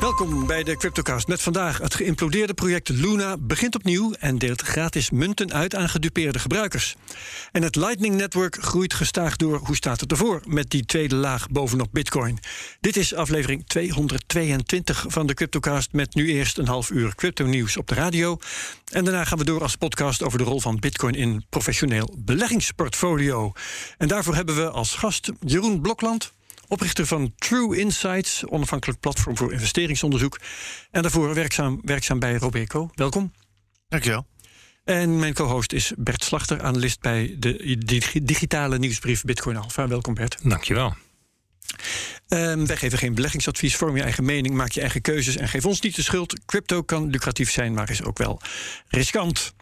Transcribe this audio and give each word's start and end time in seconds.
Welkom 0.00 0.46
bij 0.46 0.62
de 0.62 0.76
Cryptocast. 0.76 1.28
Met 1.28 1.42
vandaag 1.42 1.78
het 1.78 1.94
geïmplodeerde 1.94 2.54
project 2.54 2.88
Luna 2.88 3.36
begint 3.36 3.74
opnieuw 3.74 4.12
en 4.12 4.38
deelt 4.38 4.62
gratis 4.62 5.10
munten 5.10 5.52
uit 5.52 5.74
aan 5.74 5.88
gedupeerde 5.88 6.38
gebruikers. 6.38 6.96
En 7.52 7.62
het 7.62 7.76
Lightning 7.76 8.14
Network 8.14 8.56
groeit 8.60 8.94
gestaag 8.94 9.36
door. 9.36 9.60
Hoe 9.64 9.76
staat 9.76 10.00
het 10.00 10.10
ervoor 10.10 10.40
met 10.46 10.70
die 10.70 10.84
tweede 10.84 11.14
laag 11.14 11.50
bovenop 11.50 11.88
Bitcoin? 11.92 12.38
Dit 12.80 12.96
is 12.96 13.14
aflevering 13.14 13.66
222 13.66 15.04
van 15.08 15.26
de 15.26 15.34
Cryptocast 15.34 15.92
met 15.92 16.14
nu 16.14 16.28
eerst 16.28 16.58
een 16.58 16.68
half 16.68 16.90
uur 16.90 17.14
crypto 17.14 17.44
nieuws 17.44 17.76
op 17.76 17.88
de 17.88 17.94
radio. 17.94 18.38
En 18.92 19.04
daarna 19.04 19.24
gaan 19.24 19.38
we 19.38 19.44
door 19.44 19.62
als 19.62 19.76
podcast 19.76 20.22
over 20.22 20.38
de 20.38 20.44
rol 20.44 20.60
van 20.60 20.78
Bitcoin 20.80 21.14
in 21.14 21.44
professioneel 21.50 22.14
beleggingsportfolio. 22.18 23.52
En 23.98 24.08
daarvoor 24.08 24.34
hebben 24.34 24.56
we 24.56 24.70
als 24.70 24.94
gast 24.94 25.30
Jeroen 25.40 25.80
Blokland 25.80 26.32
oprichter 26.74 27.06
van 27.06 27.32
True 27.36 27.78
Insights, 27.78 28.46
onafhankelijk 28.46 29.00
platform 29.00 29.36
voor 29.36 29.52
investeringsonderzoek. 29.52 30.40
En 30.90 31.02
daarvoor 31.02 31.34
werkzaam, 31.34 31.80
werkzaam 31.82 32.18
bij 32.18 32.34
Robeco. 32.34 32.90
Welkom. 32.94 33.32
Dankjewel. 33.88 34.26
En 34.84 35.18
mijn 35.18 35.34
co-host 35.34 35.72
is 35.72 35.92
Bert 35.96 36.24
Slachter, 36.24 36.62
analist 36.62 37.00
bij 37.00 37.36
de 37.38 37.78
digitale 38.22 38.78
nieuwsbrief 38.78 39.22
Bitcoin 39.22 39.56
Alpha. 39.56 39.88
Welkom 39.88 40.14
Bert. 40.14 40.36
Dankjewel. 40.42 40.94
Um, 42.28 42.66
wij 42.66 42.76
geven 42.76 42.98
geen 42.98 43.14
beleggingsadvies, 43.14 43.76
vorm 43.76 43.96
je 43.96 44.02
eigen 44.02 44.24
mening, 44.24 44.54
maak 44.54 44.72
je 44.72 44.80
eigen 44.80 45.00
keuzes 45.00 45.36
en 45.36 45.48
geef 45.48 45.66
ons 45.66 45.80
niet 45.80 45.96
de 45.96 46.02
schuld. 46.02 46.44
Crypto 46.46 46.82
kan 46.82 47.10
lucratief 47.10 47.50
zijn, 47.50 47.74
maar 47.74 47.90
is 47.90 48.02
ook 48.02 48.18
wel 48.18 48.40
riskant. 48.88 49.54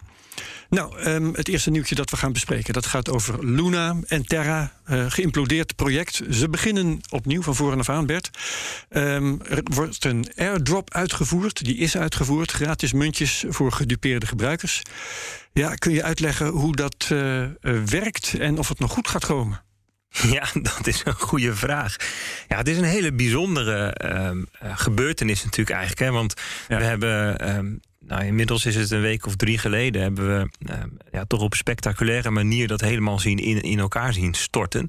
Nou, 0.72 1.04
um, 1.04 1.34
het 1.34 1.48
eerste 1.48 1.70
nieuwtje 1.70 1.94
dat 1.94 2.10
we 2.10 2.16
gaan 2.16 2.32
bespreken, 2.32 2.72
dat 2.72 2.86
gaat 2.86 3.10
over 3.10 3.46
Luna 3.46 3.96
en 4.06 4.24
Terra, 4.24 4.72
uh, 4.90 5.04
geïmplodeerd 5.08 5.76
project. 5.76 6.22
Ze 6.30 6.48
beginnen 6.48 7.00
opnieuw 7.10 7.42
van 7.42 7.54
voren 7.54 7.78
af 7.78 7.88
aan, 7.88 8.06
Bert. 8.06 8.30
Um, 8.90 9.40
er 9.42 9.60
wordt 9.62 10.04
een 10.04 10.26
airdrop 10.36 10.94
uitgevoerd, 10.94 11.64
die 11.64 11.76
is 11.76 11.96
uitgevoerd, 11.96 12.50
gratis 12.50 12.92
muntjes 12.92 13.44
voor 13.48 13.72
gedupeerde 13.72 14.26
gebruikers. 14.26 14.82
Ja, 15.52 15.74
kun 15.74 15.92
je 15.92 16.02
uitleggen 16.02 16.46
hoe 16.46 16.76
dat 16.76 17.08
uh, 17.12 17.46
werkt 17.86 18.34
en 18.38 18.58
of 18.58 18.68
het 18.68 18.78
nog 18.78 18.92
goed 18.92 19.08
gaat 19.08 19.26
komen? 19.26 19.62
Ja, 20.30 20.46
dat 20.62 20.86
is 20.86 21.02
een 21.04 21.14
goede 21.14 21.54
vraag. 21.54 21.96
Ja, 22.48 22.56
het 22.56 22.68
is 22.68 22.76
een 22.76 22.84
hele 22.84 23.12
bijzondere 23.12 23.96
uh, 24.04 24.76
gebeurtenis 24.76 25.44
natuurlijk 25.44 25.76
eigenlijk. 25.76 26.10
Hè? 26.10 26.16
Want 26.16 26.34
ja. 26.68 26.78
we 26.78 26.84
hebben 26.84 27.48
um, 27.56 27.80
nou, 28.06 28.24
inmiddels 28.24 28.66
is 28.66 28.74
het 28.74 28.90
een 28.90 29.00
week 29.00 29.26
of 29.26 29.36
drie 29.36 29.58
geleden, 29.58 30.02
hebben 30.02 30.38
we 30.38 30.70
uh, 30.72 30.76
ja, 31.12 31.24
toch 31.24 31.40
op 31.40 31.54
spectaculaire 31.54 32.30
manier 32.30 32.68
dat 32.68 32.80
helemaal 32.80 33.18
zien 33.18 33.38
in, 33.38 33.60
in 33.60 33.78
elkaar 33.78 34.12
zien 34.12 34.34
storten. 34.34 34.88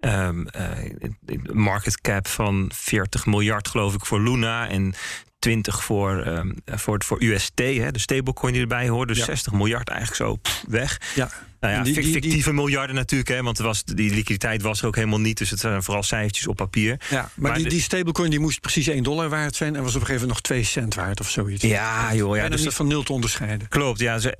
Um, 0.00 0.46
uh, 0.56 1.38
market 1.52 2.00
cap 2.00 2.28
van 2.28 2.70
40 2.74 3.26
miljard, 3.26 3.68
geloof 3.68 3.94
ik, 3.94 4.04
voor 4.04 4.20
Luna. 4.20 4.68
En 4.68 4.94
20 5.38 5.84
voor, 5.84 6.26
um, 6.26 6.54
voor, 6.64 7.02
voor 7.04 7.22
UST, 7.22 7.58
hè, 7.58 7.90
de 7.90 7.98
stablecoin 7.98 8.52
die 8.52 8.62
erbij 8.62 8.88
hoort. 8.88 9.08
Dus 9.08 9.18
ja. 9.18 9.24
60 9.24 9.52
miljard 9.52 9.88
eigenlijk 9.88 10.20
zo 10.20 10.36
pff, 10.36 10.64
weg. 10.68 11.00
Ja. 11.14 11.30
Nou 11.60 11.74
ja, 11.74 11.82
die, 11.82 11.94
fictieve 11.94 12.50
die, 12.50 12.52
miljarden 12.52 12.94
natuurlijk, 12.94 13.30
hè, 13.30 13.42
want 13.42 13.58
was, 13.58 13.84
die 13.84 14.14
liquiditeit 14.14 14.62
was 14.62 14.80
er 14.80 14.86
ook 14.86 14.94
helemaal 14.94 15.20
niet. 15.20 15.38
Dus 15.38 15.50
het 15.50 15.60
zijn 15.60 15.82
vooral 15.82 16.02
cijfertjes 16.02 16.46
op 16.46 16.56
papier. 16.56 17.00
Ja, 17.10 17.20
maar, 17.20 17.30
maar 17.34 17.58
die, 17.58 17.68
die 17.68 17.80
stablecoin 17.80 18.30
die 18.30 18.40
moest 18.40 18.60
precies 18.60 18.86
1 18.88 19.02
dollar 19.02 19.28
waard 19.28 19.56
zijn 19.56 19.76
en 19.76 19.82
was 19.82 19.94
op 19.94 20.00
een 20.00 20.06
gegeven 20.06 20.28
moment 20.28 20.48
nog 20.48 20.58
2 20.58 20.64
cent 20.64 20.94
waard 20.94 21.20
of 21.20 21.30
zoiets. 21.30 21.62
Ja, 21.62 22.14
joh. 22.14 22.36
Ja, 22.36 22.48
dus 22.48 22.64
niet 22.64 22.74
van 22.74 22.86
nul 22.86 23.02
te 23.02 23.12
onderscheiden. 23.12 23.68
Klopt, 23.68 24.00
ja. 24.00 24.18
Zeg, 24.18 24.32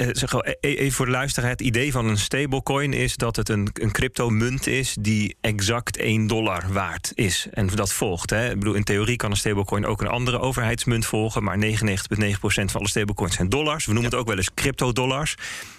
even 0.60 0.92
voor 0.92 1.06
de 1.06 1.12
luisteraar, 1.12 1.50
het 1.50 1.60
idee 1.60 1.92
van 1.92 2.06
een 2.06 2.18
stablecoin 2.18 2.92
is 2.92 3.16
dat 3.16 3.36
het 3.36 3.48
een, 3.48 3.68
een 3.72 3.92
cryptomunt 3.92 4.66
is 4.66 4.96
die 5.00 5.36
exact 5.40 5.96
1 5.96 6.26
dollar 6.26 6.64
waard 6.72 7.12
is. 7.14 7.46
En 7.50 7.66
dat 7.66 7.92
volgt. 7.92 8.30
Hè. 8.30 8.50
Ik 8.50 8.58
bedoel, 8.58 8.74
in 8.74 8.84
theorie 8.84 9.16
kan 9.16 9.30
een 9.30 9.36
stablecoin 9.36 9.86
ook 9.86 10.00
een 10.00 10.08
andere 10.08 10.38
overheidsmunt 10.38 11.06
volgen, 11.06 11.42
maar 11.42 11.58
99,9% 11.58 12.38
van 12.40 12.66
alle 12.72 12.88
stablecoins 12.88 13.34
zijn 13.34 13.48
dollars. 13.48 13.86
We 13.86 13.92
noemen 13.92 14.10
ja. 14.10 14.16
het 14.16 14.26
ook 14.26 14.28
wel 14.34 14.36
eens 14.36 14.54
cryptodollars. 14.54 15.34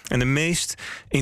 En 0.08 0.18
de 0.18 0.24
meest 0.24 0.74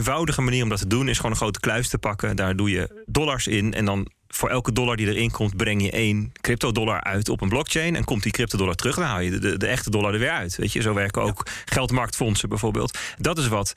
eenvoudige 0.06 0.42
manier 0.42 0.62
om 0.62 0.68
dat 0.68 0.78
te 0.78 0.86
doen 0.86 1.08
is 1.08 1.16
gewoon 1.16 1.30
een 1.30 1.36
grote 1.36 1.60
kluis 1.60 1.88
te 1.88 1.98
pakken. 1.98 2.36
Daar 2.36 2.56
doe 2.56 2.70
je 2.70 3.04
dollars 3.06 3.46
in 3.46 3.74
en 3.74 3.84
dan 3.84 4.08
voor 4.28 4.48
elke 4.48 4.72
dollar 4.72 4.96
die 4.96 5.06
erin 5.06 5.30
komt, 5.30 5.56
breng 5.56 5.82
je 5.82 5.90
één 5.90 6.32
cryptodollar 6.40 7.00
uit 7.00 7.28
op 7.28 7.40
een 7.40 7.48
blockchain. 7.48 7.96
En 7.96 8.04
komt 8.04 8.22
die 8.22 8.32
cryptodollar 8.32 8.74
terug, 8.74 8.94
dan 8.94 9.04
haal 9.04 9.20
je 9.20 9.30
de, 9.30 9.38
de, 9.38 9.56
de, 9.56 9.66
echte 9.66 9.90
dollar 9.90 10.12
er 10.12 10.18
weer 10.18 10.30
uit. 10.30 10.56
Weet 10.56 10.72
je, 10.72 10.82
zo 10.82 10.94
werken 10.94 11.22
ook 11.22 11.42
ja. 11.44 11.52
geldmarktfondsen 11.64 12.48
bijvoorbeeld. 12.48 12.98
Dat 13.18 13.38
is 13.38 13.48
wat 13.48 13.72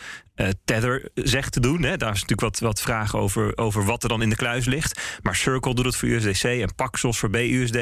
Tether 0.65 1.09
zegt 1.13 1.51
te 1.51 1.59
doen. 1.59 1.83
Hè. 1.83 1.97
Daar 1.97 2.13
is 2.13 2.21
natuurlijk 2.21 2.41
wat, 2.41 2.59
wat 2.59 2.81
vragen 2.81 3.19
over, 3.19 3.57
over 3.57 3.85
wat 3.85 4.03
er 4.03 4.09
dan 4.09 4.21
in 4.21 4.29
de 4.29 4.35
kluis 4.35 4.65
ligt. 4.65 5.01
Maar 5.21 5.35
Circle 5.35 5.75
doet 5.75 5.85
het 5.85 5.95
voor 5.95 6.09
USDC 6.09 6.43
en 6.43 6.75
Paxos 6.75 7.19
voor 7.19 7.29
BUSD. 7.29 7.77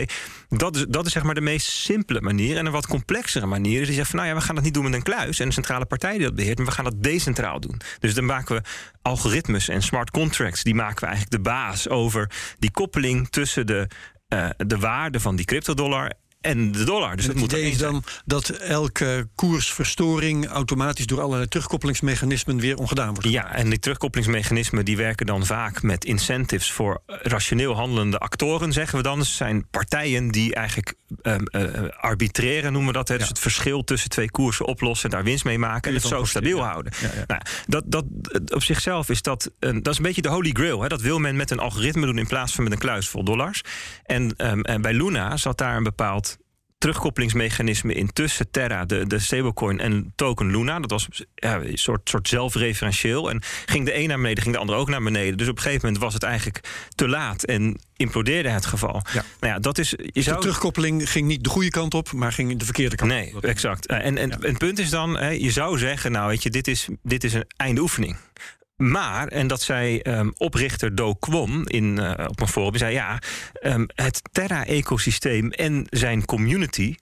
Dat 0.49 0.75
is, 0.75 0.85
dat 0.89 1.05
is 1.05 1.11
zeg 1.11 1.23
maar 1.23 1.35
de 1.35 1.41
meest 1.41 1.67
simpele 1.67 2.21
manier. 2.21 2.57
En 2.57 2.65
een 2.65 2.71
wat 2.71 2.87
complexere 2.87 3.45
manier 3.45 3.81
is 3.81 3.87
die 3.87 3.95
zegt 3.95 4.09
van 4.09 4.19
nou 4.19 4.31
ja, 4.31 4.35
we 4.35 4.41
gaan 4.41 4.55
dat 4.55 4.63
niet 4.63 4.73
doen 4.73 4.83
met 4.83 4.93
een 4.93 5.03
kluis 5.03 5.39
en 5.39 5.45
een 5.45 5.53
centrale 5.53 5.85
partij 5.85 6.17
die 6.17 6.25
dat 6.25 6.35
beheert, 6.35 6.57
maar 6.57 6.67
we 6.67 6.71
gaan 6.71 6.83
dat 6.83 7.03
decentraal 7.03 7.59
doen. 7.59 7.81
Dus 7.99 8.13
dan 8.13 8.25
maken 8.25 8.55
we 8.55 8.61
algoritmes 9.01 9.69
en 9.69 9.81
smart 9.81 10.11
contracts, 10.11 10.63
die 10.63 10.75
maken 10.75 10.99
we 10.99 11.05
eigenlijk 11.05 11.43
de 11.43 11.49
baas 11.49 11.89
over 11.89 12.31
die 12.59 12.71
koppeling 12.71 13.29
tussen 13.29 13.65
de, 13.65 13.87
uh, 14.33 14.49
de 14.57 14.77
waarde 14.77 15.19
van 15.19 15.35
die 15.35 15.45
cryptodollar 15.45 16.11
en 16.41 16.71
de 16.71 16.83
dollar. 16.83 17.15
Dus 17.15 17.27
en 17.27 17.31
het 17.31 17.41
idee 17.41 17.71
is 17.71 17.77
dan 17.77 18.03
dat 18.25 18.49
elke 18.49 19.27
koersverstoring 19.35 20.47
automatisch 20.47 21.05
door 21.05 21.21
allerlei 21.21 21.47
terugkoppelingsmechanismen 21.47 22.59
weer 22.59 22.77
ongedaan 22.77 23.13
wordt. 23.13 23.29
Ja, 23.29 23.55
en 23.55 23.69
die 23.69 23.79
terugkoppelingsmechanismen 23.79 24.85
die 24.85 24.97
werken 24.97 25.25
dan 25.25 25.45
vaak 25.45 25.81
met 25.81 26.05
incentives 26.05 26.71
voor 26.71 27.01
rationeel 27.05 27.75
handelende 27.75 28.17
actoren, 28.17 28.73
zeggen 28.73 28.97
we 28.97 29.03
dan. 29.03 29.19
Dus 29.19 29.35
zijn 29.35 29.69
partijen 29.69 30.31
die 30.31 30.55
eigenlijk 30.55 30.93
um, 31.21 31.47
uh, 31.51 31.89
arbitreren, 31.99 32.71
noemen 32.71 32.91
we 32.91 32.97
dat. 32.97 33.07
Hè? 33.07 33.13
Ja. 33.13 33.19
Dus 33.19 33.29
het 33.29 33.39
verschil 33.39 33.83
tussen 33.83 34.09
twee 34.09 34.31
koersen 34.31 34.65
oplossen, 34.65 35.09
daar 35.09 35.23
winst 35.23 35.43
mee 35.43 35.59
maken 35.59 35.89
en 35.89 35.97
het 35.97 36.07
zo 36.07 36.23
stabiel 36.23 36.57
ja. 36.57 36.69
houden. 36.69 36.93
Ja, 37.01 37.09
nou, 37.27 37.41
dat, 37.67 37.83
dat, 37.85 38.05
op 38.53 38.63
zichzelf 38.63 39.09
is 39.09 39.21
dat, 39.21 39.51
een, 39.59 39.83
dat 39.83 39.93
is 39.93 39.97
een 39.97 40.05
beetje 40.05 40.21
de 40.21 40.29
holy 40.29 40.51
grail. 40.53 40.81
Hè? 40.81 40.87
Dat 40.87 41.01
wil 41.01 41.19
men 41.19 41.35
met 41.35 41.51
een 41.51 41.59
algoritme 41.59 42.05
doen 42.05 42.17
in 42.17 42.27
plaats 42.27 42.53
van 42.53 42.63
met 42.63 42.73
een 42.73 42.79
kluis 42.79 43.09
vol 43.09 43.23
dollars. 43.23 43.61
En, 44.03 44.33
um, 44.37 44.61
en 44.61 44.81
bij 44.81 44.93
Luna 44.93 45.37
zat 45.37 45.57
daar 45.57 45.77
een 45.77 45.83
bepaald 45.83 46.37
terugkoppelingsmechanisme 46.77 47.93
in 47.93 48.13
tussen 48.13 48.51
Terra, 48.51 48.85
de, 48.85 49.07
de 49.07 49.19
stablecoin, 49.19 49.79
en 49.79 50.13
token 50.15 50.51
Luna. 50.51 50.79
Dat 50.79 50.91
was 50.91 51.07
ja, 51.35 51.55
een 51.55 51.77
soort, 51.77 52.09
soort 52.09 52.27
zelfreferentieel. 52.27 53.29
En 53.29 53.41
ging 53.65 53.85
de 53.85 53.97
een 53.97 54.07
naar 54.07 54.17
beneden, 54.17 54.43
ging 54.43 54.55
de 54.55 54.61
ander 54.61 54.75
ook 54.75 54.89
naar 54.89 55.03
beneden. 55.03 55.37
Dus 55.37 55.47
op 55.47 55.55
een 55.55 55.61
gegeven 55.61 55.85
moment 55.85 56.03
was 56.03 56.13
het 56.13 56.23
eigenlijk 56.23 56.59
te 56.95 57.07
laat 57.07 57.43
en 57.43 57.79
implodeerde 57.95 58.49
het 58.49 58.65
geval. 58.65 59.01
Ja. 59.13 59.23
Nou 59.39 59.53
ja, 59.53 59.59
dat 59.59 59.77
is, 59.77 59.89
je 59.97 60.21
zou... 60.21 60.35
De 60.35 60.41
terugkoppeling 60.41 61.09
ging 61.09 61.27
niet 61.27 61.43
de 61.43 61.49
goede 61.49 61.69
kant 61.69 61.93
op, 61.93 62.11
maar 62.11 62.33
ging 62.33 62.57
de 62.57 62.65
verkeerde 62.65 62.95
kant 62.95 63.11
nee, 63.11 63.35
op. 63.35 63.41
Nee, 63.41 63.51
exact. 63.51 63.85
En, 63.85 64.17
en, 64.17 64.29
ja. 64.29 64.37
het 64.39 64.57
punt 64.57 64.79
is 64.79 64.89
dan, 64.89 65.17
hè, 65.17 65.29
je 65.29 65.51
zou 65.51 65.77
zeggen, 65.77 66.11
nou 66.11 66.27
weet 66.27 66.43
je, 66.43 66.49
dit 66.49 66.67
is, 66.67 66.87
dit 67.03 67.23
is 67.23 67.33
een 67.33 67.45
einde 67.57 67.81
oefening. 67.81 68.17
Maar, 68.77 69.27
en 69.27 69.47
dat 69.47 69.61
zei 69.61 69.99
um, 70.03 70.33
oprichter 70.37 70.95
Do 70.95 71.13
Kwon 71.13 71.65
in, 71.65 71.97
uh, 71.99 72.13
op 72.27 72.41
een 72.41 72.47
forum, 72.47 72.77
zei 72.77 72.93
ja, 72.93 73.19
um, 73.63 73.85
het 73.95 74.21
Terra-ecosysteem 74.31 75.51
en 75.51 75.85
zijn 75.89 76.25
community 76.25 76.95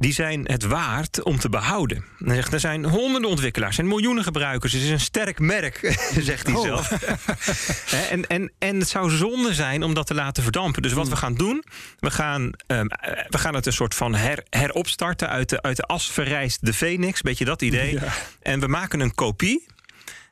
die 0.00 0.12
zijn 0.12 0.44
het 0.44 0.64
waard 0.64 1.22
om 1.22 1.38
te 1.38 1.48
behouden. 1.48 2.04
Hij 2.18 2.34
zegt, 2.34 2.52
er 2.52 2.60
zijn 2.60 2.84
honderden 2.84 3.30
ontwikkelaars, 3.30 3.76
er 3.76 3.84
zijn 3.84 3.94
miljoenen 3.94 4.24
gebruikers. 4.24 4.72
Het 4.72 4.82
is 4.82 4.90
een 4.90 5.00
sterk 5.00 5.38
merk, 5.38 5.78
zegt 6.20 6.46
hij 6.46 6.54
oh. 6.54 6.62
zelf. 6.62 6.90
en, 8.10 8.26
en, 8.26 8.52
en 8.58 8.78
het 8.78 8.88
zou 8.88 9.10
zonde 9.10 9.54
zijn 9.54 9.82
om 9.82 9.94
dat 9.94 10.06
te 10.06 10.14
laten 10.14 10.42
verdampen. 10.42 10.82
Dus 10.82 10.92
wat 10.92 11.08
we 11.08 11.16
gaan 11.16 11.34
doen, 11.34 11.64
we 11.98 12.10
gaan, 12.10 12.42
um, 12.42 12.88
we 13.28 13.38
gaan 13.38 13.54
het 13.54 13.66
een 13.66 13.72
soort 13.72 13.94
van 13.94 14.14
her, 14.14 14.44
heropstarten... 14.50 15.28
uit 15.28 15.48
de, 15.48 15.62
uit 15.62 15.76
de 15.76 15.82
as 15.82 16.10
verrijst 16.10 16.66
de 16.66 16.72
Phoenix, 16.72 17.20
beetje 17.20 17.44
dat 17.44 17.62
idee. 17.62 17.92
Ja. 17.92 18.12
En 18.42 18.60
we 18.60 18.66
maken 18.66 19.00
een 19.00 19.14
kopie 19.14 19.66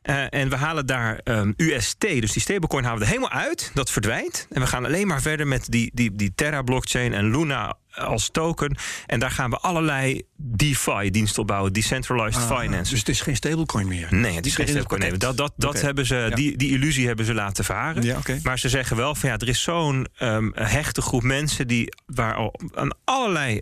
uh, 0.03 0.25
en 0.31 0.49
we 0.49 0.57
halen 0.57 0.87
daar 0.87 1.21
um, 1.25 1.55
UST, 1.57 2.01
dus 2.01 2.33
die 2.33 2.43
stablecoin 2.43 2.85
halen 2.85 2.99
we 2.99 3.05
er 3.05 3.11
helemaal 3.11 3.41
uit. 3.41 3.71
Dat 3.75 3.91
verdwijnt. 3.91 4.47
En 4.51 4.61
we 4.61 4.67
gaan 4.67 4.85
alleen 4.85 5.07
maar 5.07 5.23
verder 5.23 5.47
met 5.47 5.67
die, 5.69 5.91
die, 5.95 6.15
die 6.15 6.33
Terra-blockchain 6.35 7.15
en 7.15 7.31
Luna 7.31 7.77
als 7.95 8.29
token. 8.33 8.77
En 9.07 9.21
daar 9.21 9.31
gaan 9.31 9.51
we 9.51 9.59
allerlei 9.59 10.23
DeFi-diensten 10.37 11.41
opbouwen, 11.41 11.73
decentralized 11.73 12.51
ah, 12.51 12.59
finance. 12.59 12.91
Dus 12.91 12.99
het 12.99 13.09
is 13.09 13.21
geen 13.21 13.37
stablecoin 13.37 13.89
meer? 13.89 14.09
Nee, 14.11 14.35
het 14.35 14.47
is 14.47 14.55
geen 14.55 14.69
stablecoin. 14.69 15.01
Nee, 15.01 15.11
dat 15.11 15.37
dat, 15.37 15.53
dat 15.57 15.71
okay. 15.71 15.83
hebben 15.83 16.07
ze, 16.07 16.15
ja. 16.15 16.35
die, 16.35 16.57
die 16.57 16.71
illusie 16.71 17.07
hebben 17.07 17.25
ze 17.25 17.35
laten 17.35 17.65
varen. 17.65 18.03
Ja, 18.03 18.17
okay. 18.17 18.41
Maar 18.43 18.59
ze 18.59 18.69
zeggen 18.69 18.97
wel 18.97 19.15
van 19.15 19.29
ja, 19.29 19.37
er 19.37 19.49
is 19.49 19.63
zo'n 19.63 20.07
um, 20.21 20.53
hechte 20.55 21.03
groep 21.03 21.23
mensen 21.23 21.67
die 21.67 21.95
waar 22.07 22.35
al 22.35 22.55
aan 22.75 22.91
allerlei 23.05 23.61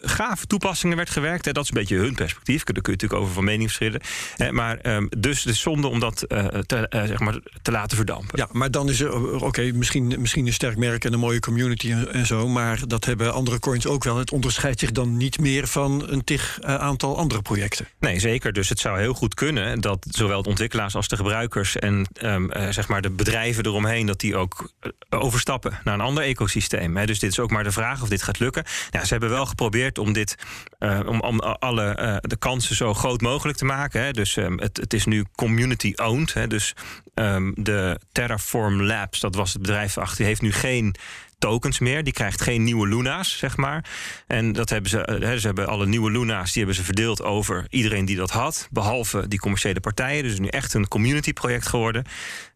gave 0.00 0.46
toepassingen 0.46 0.96
werd 0.96 1.10
gewerkt. 1.10 1.44
Hè. 1.44 1.52
Dat 1.52 1.62
is 1.62 1.68
een 1.68 1.76
beetje 1.76 1.96
hun 1.96 2.14
perspectief. 2.14 2.64
Daar 2.64 2.82
kun 2.82 2.92
je 2.92 2.98
natuurlijk 2.98 3.20
over 3.20 3.34
van 3.34 3.44
mening 3.44 3.62
verschillen. 3.62 4.00
Hè. 4.36 4.52
Maar 4.52 4.78
um, 4.82 5.08
dus 5.18 5.42
de 5.42 5.52
zonde 5.52 5.86
om 5.86 6.00
dat 6.00 6.24
uh, 6.28 6.46
te, 6.46 6.86
uh, 6.94 7.04
zeg 7.04 7.18
maar, 7.18 7.38
te 7.62 7.70
laten 7.70 7.96
verdampen. 7.96 8.38
Ja, 8.38 8.48
maar 8.52 8.70
dan 8.70 8.88
is 8.88 9.00
er, 9.00 9.14
oké, 9.14 9.44
okay, 9.44 9.70
misschien, 9.70 10.14
misschien 10.18 10.46
een 10.46 10.52
sterk 10.52 10.76
merk 10.76 11.04
en 11.04 11.12
een 11.12 11.18
mooie 11.18 11.40
community 11.40 11.90
en, 11.90 12.12
en, 12.12 12.26
zo. 12.26 12.48
Maar 12.48 12.80
dat 12.86 13.04
hebben 13.04 13.32
andere 13.32 13.58
coins 13.58 13.86
ook 13.86 14.04
wel. 14.04 14.16
Het 14.16 14.32
onderscheidt 14.32 14.80
zich 14.80 14.92
dan 14.92 15.16
niet 15.16 15.38
meer 15.38 15.66
van 15.66 16.04
een 16.08 16.24
tig 16.24 16.58
uh, 16.60 16.74
aantal 16.74 17.18
andere 17.18 17.42
projecten. 17.42 17.88
Nee, 18.00 18.18
zeker. 18.18 18.52
Dus 18.52 18.68
het 18.68 18.78
zou 18.78 18.98
heel 18.98 19.14
goed 19.14 19.34
kunnen 19.34 19.80
dat 19.80 20.06
zowel 20.10 20.42
de 20.42 20.48
ontwikkelaars 20.48 20.94
als 20.94 21.08
de 21.08 21.16
gebruikers 21.16 21.76
en 21.76 22.06
um, 22.22 22.50
zeg 22.70 22.88
maar 22.88 23.02
de 23.02 23.10
bedrijven 23.10 23.66
eromheen, 23.66 24.06
dat 24.06 24.20
die 24.20 24.36
ook 24.36 24.70
overstappen 25.10 25.78
naar 25.84 25.94
een 25.94 26.00
ander 26.00 26.24
ecosysteem. 26.24 26.96
Hè. 26.96 27.06
Dus 27.06 27.18
dit 27.18 27.30
is 27.30 27.38
ook 27.38 27.50
maar 27.50 27.64
de 27.64 27.72
vraag 27.72 28.02
of 28.02 28.08
dit 28.08 28.22
gaat 28.22 28.38
lukken. 28.38 28.64
Ja, 28.90 29.04
ze 29.04 29.08
hebben 29.08 29.30
wel 29.30 29.46
geprobeerd 29.46 29.87
om 29.96 30.12
dit 30.12 30.36
uh, 30.78 31.00
om, 31.06 31.20
om 31.20 31.40
alle 31.40 31.98
uh, 32.00 32.16
de 32.20 32.36
kansen 32.36 32.76
zo 32.76 32.94
groot 32.94 33.20
mogelijk 33.20 33.58
te 33.58 33.64
maken. 33.64 34.02
Hè. 34.02 34.10
Dus 34.10 34.36
um, 34.36 34.58
het, 34.58 34.76
het 34.76 34.92
is 34.92 35.04
nu 35.04 35.24
community 35.34 35.92
owned. 35.96 36.34
Hè. 36.34 36.46
Dus 36.46 36.74
um, 37.14 37.52
de 37.56 38.00
Terraform 38.12 38.82
Labs, 38.82 39.20
dat 39.20 39.34
was 39.34 39.52
het 39.52 39.62
bedrijf 39.62 39.98
achter, 39.98 40.24
heeft 40.24 40.42
nu 40.42 40.52
geen 40.52 40.96
tokens 41.38 41.78
meer. 41.78 42.04
Die 42.04 42.12
krijgt 42.12 42.42
geen 42.42 42.62
nieuwe 42.62 42.88
Luna's, 42.88 43.38
zeg 43.38 43.56
maar. 43.56 43.84
En 44.26 44.52
dat 44.52 44.70
hebben 44.70 44.90
ze, 44.90 45.18
hè, 45.20 45.38
ze 45.38 45.46
hebben 45.46 45.68
alle 45.68 45.86
nieuwe 45.86 46.10
Luna's, 46.10 46.52
die 46.52 46.62
hebben 46.62 46.74
ze 46.74 46.84
verdeeld 46.84 47.22
over 47.22 47.66
iedereen 47.68 48.04
die 48.04 48.16
dat 48.16 48.30
had. 48.30 48.68
Behalve 48.70 49.28
die 49.28 49.38
commerciële 49.38 49.80
partijen. 49.80 50.22
Dus 50.22 50.38
nu 50.38 50.46
echt 50.46 50.74
een 50.74 50.88
community 50.88 51.32
project 51.32 51.66
geworden. 51.66 52.04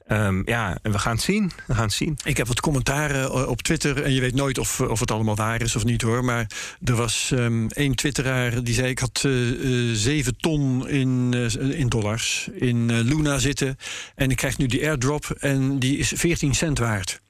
Um, 0.08 0.42
ja, 0.44 0.78
en 0.82 0.92
we 0.92 0.98
gaan 0.98 1.14
het 1.14 1.22
zien. 1.22 1.52
We 1.66 1.74
gaan 1.74 1.84
het 1.84 1.92
zien. 1.92 2.18
Ik 2.24 2.36
heb 2.36 2.46
wat 2.46 2.60
commentaren 2.60 3.48
op 3.48 3.62
Twitter. 3.62 4.02
En 4.02 4.12
je 4.12 4.20
weet 4.20 4.34
nooit 4.34 4.58
of, 4.58 4.80
of 4.80 5.00
het 5.00 5.10
allemaal 5.10 5.36
waar 5.36 5.62
is 5.62 5.76
of 5.76 5.84
niet 5.84 6.02
hoor. 6.02 6.24
Maar 6.24 6.46
er 6.84 6.94
was 6.94 7.30
um, 7.34 7.68
één 7.68 7.94
twitteraar 7.94 8.64
die 8.64 8.74
zei... 8.74 8.88
ik 8.88 8.98
had 8.98 9.22
uh, 9.26 9.94
7 9.94 10.36
ton 10.36 10.88
in, 10.88 11.32
uh, 11.34 11.78
in 11.78 11.88
dollars 11.88 12.48
in 12.54 12.88
uh, 12.90 12.98
Luna 13.00 13.38
zitten. 13.38 13.76
En 14.14 14.30
ik 14.30 14.36
krijg 14.36 14.58
nu 14.58 14.66
die 14.66 14.88
airdrop 14.88 15.30
en 15.30 15.78
die 15.78 15.98
is 15.98 16.12
14 16.16 16.54
cent 16.54 16.78
waard. 16.78 17.20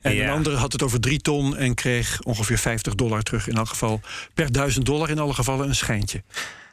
En 0.00 0.14
ja. 0.14 0.24
een 0.24 0.30
andere 0.30 0.56
had 0.56 0.72
het 0.72 0.82
over 0.82 1.00
3 1.00 1.20
ton 1.20 1.56
en 1.56 1.74
kreeg 1.74 2.22
ongeveer 2.22 2.58
50 2.58 2.94
dollar 2.94 3.22
terug. 3.22 3.48
In 3.48 3.56
elk 3.56 3.68
geval 3.68 4.00
per 4.34 4.52
1000 4.52 4.86
dollar 4.86 5.10
in 5.10 5.18
alle 5.18 5.34
gevallen 5.34 5.68
een 5.68 5.74
schijntje. 5.74 6.22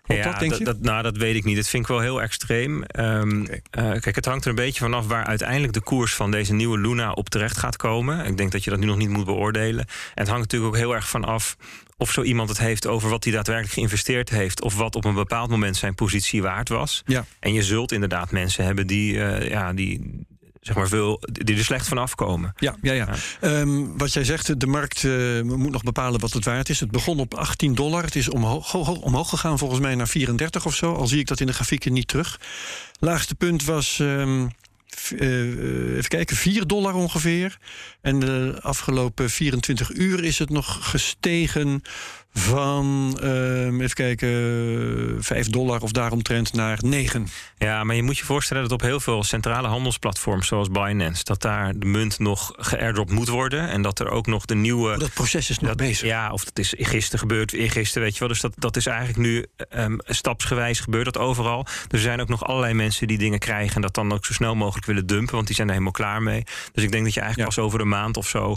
Ja, 0.03 0.23
dat, 0.23 0.39
denk 0.39 0.53
je? 0.53 0.63
Dat, 0.63 0.79
nou, 0.79 1.03
dat 1.03 1.17
weet 1.17 1.35
ik 1.35 1.43
niet. 1.43 1.55
Dat 1.55 1.67
vind 1.67 1.83
ik 1.83 1.89
wel 1.89 1.99
heel 1.99 2.21
extreem. 2.21 2.83
Um, 2.99 3.41
okay. 3.41 3.61
uh, 3.93 4.01
kijk, 4.01 4.15
het 4.15 4.25
hangt 4.25 4.43
er 4.43 4.49
een 4.49 4.55
beetje 4.55 4.79
vanaf 4.79 5.07
waar 5.07 5.25
uiteindelijk 5.25 5.73
de 5.73 5.81
koers 5.81 6.15
van 6.15 6.31
deze 6.31 6.53
nieuwe 6.53 6.79
Luna 6.79 7.11
op 7.11 7.29
terecht 7.29 7.57
gaat 7.57 7.75
komen. 7.75 8.25
Ik 8.25 8.37
denk 8.37 8.51
dat 8.51 8.63
je 8.63 8.69
dat 8.69 8.79
nu 8.79 8.85
nog 8.85 8.97
niet 8.97 9.09
moet 9.09 9.25
beoordelen. 9.25 9.85
En 9.85 9.87
het 10.13 10.27
hangt 10.27 10.41
natuurlijk 10.41 10.73
ook 10.73 10.79
heel 10.79 10.95
erg 10.95 11.07
vanaf 11.07 11.57
of 11.97 12.11
zo 12.11 12.21
iemand 12.21 12.49
het 12.49 12.57
heeft 12.57 12.87
over 12.87 13.09
wat 13.09 13.23
hij 13.23 13.33
daadwerkelijk 13.33 13.73
geïnvesteerd 13.73 14.29
heeft. 14.29 14.61
Of 14.61 14.75
wat 14.75 14.95
op 14.95 15.05
een 15.05 15.13
bepaald 15.13 15.49
moment 15.49 15.77
zijn 15.77 15.95
positie 15.95 16.41
waard 16.41 16.69
was. 16.69 17.03
Ja. 17.05 17.25
En 17.39 17.53
je 17.53 17.63
zult 17.63 17.91
inderdaad 17.91 18.31
mensen 18.31 18.65
hebben 18.65 18.87
die, 18.87 19.13
uh, 19.13 19.49
ja, 19.49 19.73
die, 19.73 20.25
zeg 20.63 20.75
maar 20.75 20.87
veel, 20.87 21.21
die 21.31 21.57
er 21.57 21.63
slecht 21.63 21.87
van 21.87 21.97
afkomen. 21.97 22.53
Ja, 22.57 22.75
ja, 22.81 22.93
ja. 22.93 23.07
ja. 23.41 23.59
Um, 23.59 23.97
wat 23.97 24.13
jij 24.13 24.23
zegt, 24.23 24.59
de 24.59 24.67
markt 24.67 25.03
uh, 25.03 25.41
moet 25.41 25.71
nog 25.71 25.83
bepalen 25.83 26.19
wat 26.19 26.33
het 26.33 26.45
waard 26.45 26.69
is. 26.69 26.79
Het 26.79 26.91
begon 26.91 27.19
op 27.19 27.33
18 27.33 27.75
dollar. 27.75 28.03
Het 28.03 28.15
is 28.15 28.29
omhoog, 28.29 28.73
omhoog 29.01 29.29
gegaan 29.29 29.57
volgens 29.57 29.79
mij 29.79 29.95
naar 29.95 30.07
34 30.07 30.65
of 30.65 30.75
zo. 30.75 30.93
Al 30.93 31.07
zie 31.07 31.19
ik 31.19 31.27
dat 31.27 31.39
in 31.39 31.47
de 31.47 31.53
grafieken 31.53 31.93
niet 31.93 32.07
terug. 32.07 32.39
Laagste 32.99 33.35
punt 33.35 33.63
was... 33.63 33.99
Um, 33.99 34.51
uh, 35.11 35.97
even 35.97 36.07
kijken, 36.07 36.35
4 36.35 36.67
dollar 36.67 36.93
ongeveer. 36.93 37.57
En 38.01 38.19
de 38.19 38.57
afgelopen 38.61 39.29
24 39.29 39.91
uur 39.93 40.23
is 40.23 40.39
het 40.39 40.49
nog 40.49 40.89
gestegen 40.89 41.81
van, 42.33 43.17
uh, 43.23 43.65
even 43.65 43.93
kijken, 43.93 45.17
5 45.19 45.49
dollar 45.49 45.81
of 45.81 45.91
daaromtrent 45.91 46.53
naar 46.53 46.77
9. 46.81 47.27
Ja, 47.57 47.83
maar 47.83 47.95
je 47.95 48.03
moet 48.03 48.17
je 48.17 48.25
voorstellen 48.25 48.63
dat 48.63 48.71
op 48.71 48.81
heel 48.81 48.99
veel 48.99 49.23
centrale 49.23 49.67
handelsplatforms 49.67 50.47
zoals 50.47 50.69
Binance, 50.69 51.23
dat 51.23 51.41
daar 51.41 51.73
de 51.79 51.85
munt 51.85 52.19
nog 52.19 52.53
geairdropt 52.57 53.11
moet 53.11 53.27
worden. 53.27 53.69
En 53.69 53.81
dat 53.81 53.99
er 53.99 54.09
ook 54.09 54.27
nog 54.27 54.45
de 54.45 54.55
nieuwe. 54.55 54.93
Oh, 54.93 54.99
dat 54.99 55.13
proces 55.13 55.49
is 55.49 55.59
nog 55.59 55.69
dat, 55.69 55.77
bezig. 55.77 56.07
Ja, 56.07 56.31
of 56.31 56.43
dat 56.43 56.59
is 56.59 56.73
gisteren 56.77 57.19
gebeurd, 57.19 57.53
eergisteren, 57.53 58.03
weet 58.03 58.13
je 58.13 58.19
wel. 58.19 58.27
Dus 58.27 58.41
dat, 58.41 58.53
dat 58.57 58.75
is 58.75 58.85
eigenlijk 58.85 59.17
nu 59.17 59.45
um, 59.69 59.99
stapsgewijs 60.05 60.79
gebeurt 60.79 61.05
dat 61.05 61.17
overal. 61.17 61.65
Er 61.89 61.99
zijn 61.99 62.21
ook 62.21 62.29
nog 62.29 62.45
allerlei 62.45 62.73
mensen 62.73 63.07
die 63.07 63.17
dingen 63.17 63.39
krijgen 63.39 63.75
en 63.75 63.81
dat 63.81 63.93
dan 63.93 64.13
ook 64.13 64.25
zo 64.25 64.33
snel 64.33 64.55
mogelijk 64.55 64.85
willen 64.85 65.05
dumpen, 65.05 65.35
want 65.35 65.47
die 65.47 65.55
zijn 65.55 65.67
er 65.67 65.73
helemaal 65.73 65.95
klaar 65.95 66.21
mee. 66.21 66.43
Dus 66.71 66.83
ik 66.83 66.91
denk 66.91 67.03
dat 67.03 67.13
je 67.13 67.19
eigenlijk 67.19 67.49
ja. 67.49 67.55
pas 67.55 67.65
over 67.65 67.81
een 67.81 67.87
maand 67.87 68.17
of 68.17 68.27
zo 68.27 68.55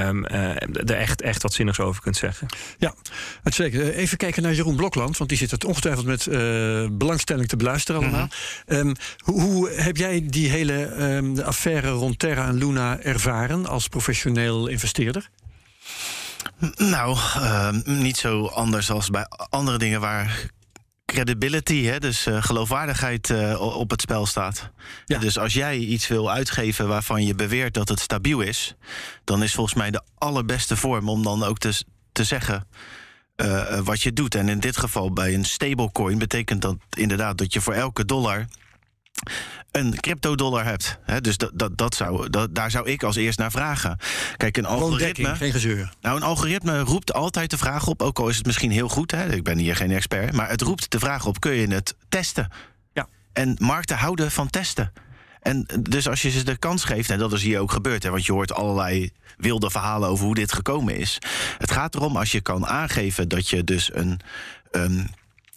um, 0.00 0.24
uh, 0.24 0.48
er 0.60 0.96
echt, 0.96 1.22
echt 1.22 1.42
wat 1.42 1.52
zinnigs 1.52 1.80
over 1.80 2.02
kunt 2.02 2.16
zeggen. 2.16 2.46
Ja, 2.78 2.94
uitstekend. 3.42 3.82
Even 3.82 4.16
kijken 4.16 4.42
naar 4.42 4.54
Jeroen 4.54 4.76
Blokland, 4.76 5.16
want 5.16 5.30
die 5.30 5.38
zit 5.38 5.50
het 5.50 5.64
ongetwijfeld 5.64 6.06
met 6.06 6.26
uh, 6.26 6.86
belangstelling 6.92 7.48
te 7.48 7.56
beluisteren 7.56 8.00
allemaal. 8.00 8.24
Mm 8.24 8.30
-hmm. 8.66 8.76
um, 8.76 8.94
hoe, 9.18 9.40
hoe, 9.40 9.70
heb 9.70 9.96
jij 9.96 10.26
die 10.26 10.50
hele 10.50 10.94
um, 11.14 11.34
de 11.34 11.44
affaire 11.44 11.90
rond 11.90 12.18
Terra 12.18 12.46
en 12.46 12.54
Luna 12.54 13.00
ervaren 13.00 13.66
als 13.66 13.88
professioneel 13.88 14.66
investeerder? 14.66 15.30
Nou, 16.76 17.16
uh, 17.36 17.68
niet 17.84 18.16
zo 18.16 18.46
anders 18.46 18.90
als 18.90 19.10
bij 19.10 19.26
andere 19.48 19.78
dingen 19.78 20.00
waar 20.00 20.50
credibility, 21.06 21.84
hè, 21.84 21.98
dus 21.98 22.26
uh, 22.26 22.42
geloofwaardigheid 22.42 23.28
uh, 23.28 23.60
op 23.60 23.90
het 23.90 24.00
spel 24.00 24.26
staat. 24.26 24.70
Ja. 25.04 25.18
Dus 25.18 25.38
als 25.38 25.54
jij 25.54 25.78
iets 25.78 26.08
wil 26.08 26.30
uitgeven 26.30 26.88
waarvan 26.88 27.24
je 27.24 27.34
beweert 27.34 27.74
dat 27.74 27.88
het 27.88 28.00
stabiel 28.00 28.40
is, 28.40 28.74
dan 29.24 29.42
is 29.42 29.54
volgens 29.54 29.76
mij 29.76 29.90
de 29.90 30.02
allerbeste 30.18 30.76
vorm 30.76 31.08
om 31.08 31.22
dan 31.22 31.42
ook 31.44 31.58
te, 31.58 31.82
te 32.12 32.24
zeggen. 32.24 32.66
Uh, 33.36 33.78
wat 33.78 34.02
je 34.02 34.12
doet. 34.12 34.34
En 34.34 34.48
in 34.48 34.60
dit 34.60 34.76
geval 34.76 35.12
bij 35.12 35.34
een 35.34 35.44
stablecoin 35.44 36.18
betekent 36.18 36.62
dat 36.62 36.76
inderdaad 36.90 37.38
dat 37.38 37.52
je 37.52 37.60
voor 37.60 37.74
elke 37.74 38.04
dollar 38.04 38.46
een 39.76 40.00
crypto-dollar 40.00 40.64
hebt. 40.64 40.98
He, 41.04 41.20
dus 41.20 41.36
dat, 41.36 41.50
dat, 41.54 41.76
dat 41.78 41.94
zou, 41.94 42.30
dat, 42.30 42.54
daar 42.54 42.70
zou 42.70 42.90
ik 42.90 43.02
als 43.02 43.16
eerst 43.16 43.38
naar 43.38 43.50
vragen. 43.50 43.98
Kijk, 44.36 44.56
een 44.56 44.66
algoritme. 44.66 45.06
Dekking, 45.06 45.36
geen 45.36 45.52
gezeur. 45.52 45.94
Nou, 46.00 46.16
een 46.16 46.22
algoritme 46.22 46.80
roept 46.80 47.12
altijd 47.12 47.50
de 47.50 47.58
vraag 47.58 47.86
op, 47.86 48.02
ook 48.02 48.18
al 48.18 48.28
is 48.28 48.36
het 48.36 48.46
misschien 48.46 48.70
heel 48.70 48.88
goed. 48.88 49.10
Hè, 49.10 49.32
ik 49.32 49.44
ben 49.44 49.58
hier 49.58 49.76
geen 49.76 49.90
expert. 49.90 50.32
Maar 50.32 50.48
het 50.48 50.60
roept 50.60 50.90
de 50.90 50.98
vraag 50.98 51.26
op: 51.26 51.40
kun 51.40 51.52
je 51.52 51.66
het 51.68 51.94
testen? 52.08 52.48
Ja. 52.92 53.08
En 53.32 53.56
markten 53.58 53.96
houden 53.96 54.30
van 54.30 54.50
testen. 54.50 54.92
En 55.40 55.66
dus 55.80 56.08
als 56.08 56.22
je 56.22 56.30
ze 56.30 56.44
de 56.44 56.56
kans 56.56 56.84
geeft, 56.84 57.10
en 57.10 57.18
dat 57.18 57.32
is 57.32 57.42
hier 57.42 57.60
ook 57.60 57.72
gebeurd, 57.72 58.02
hè, 58.02 58.10
want 58.10 58.26
je 58.26 58.32
hoort 58.32 58.52
allerlei 58.52 59.10
wilde 59.36 59.70
verhalen 59.70 60.08
over 60.08 60.24
hoe 60.24 60.34
dit 60.34 60.52
gekomen 60.52 60.96
is. 60.96 61.18
Het 61.58 61.70
gaat 61.70 61.94
erom 61.94 62.16
als 62.16 62.32
je 62.32 62.40
kan 62.40 62.66
aangeven 62.66 63.28
dat 63.28 63.48
je 63.48 63.64
dus 63.64 63.94
een. 63.94 64.20
een 64.70 65.10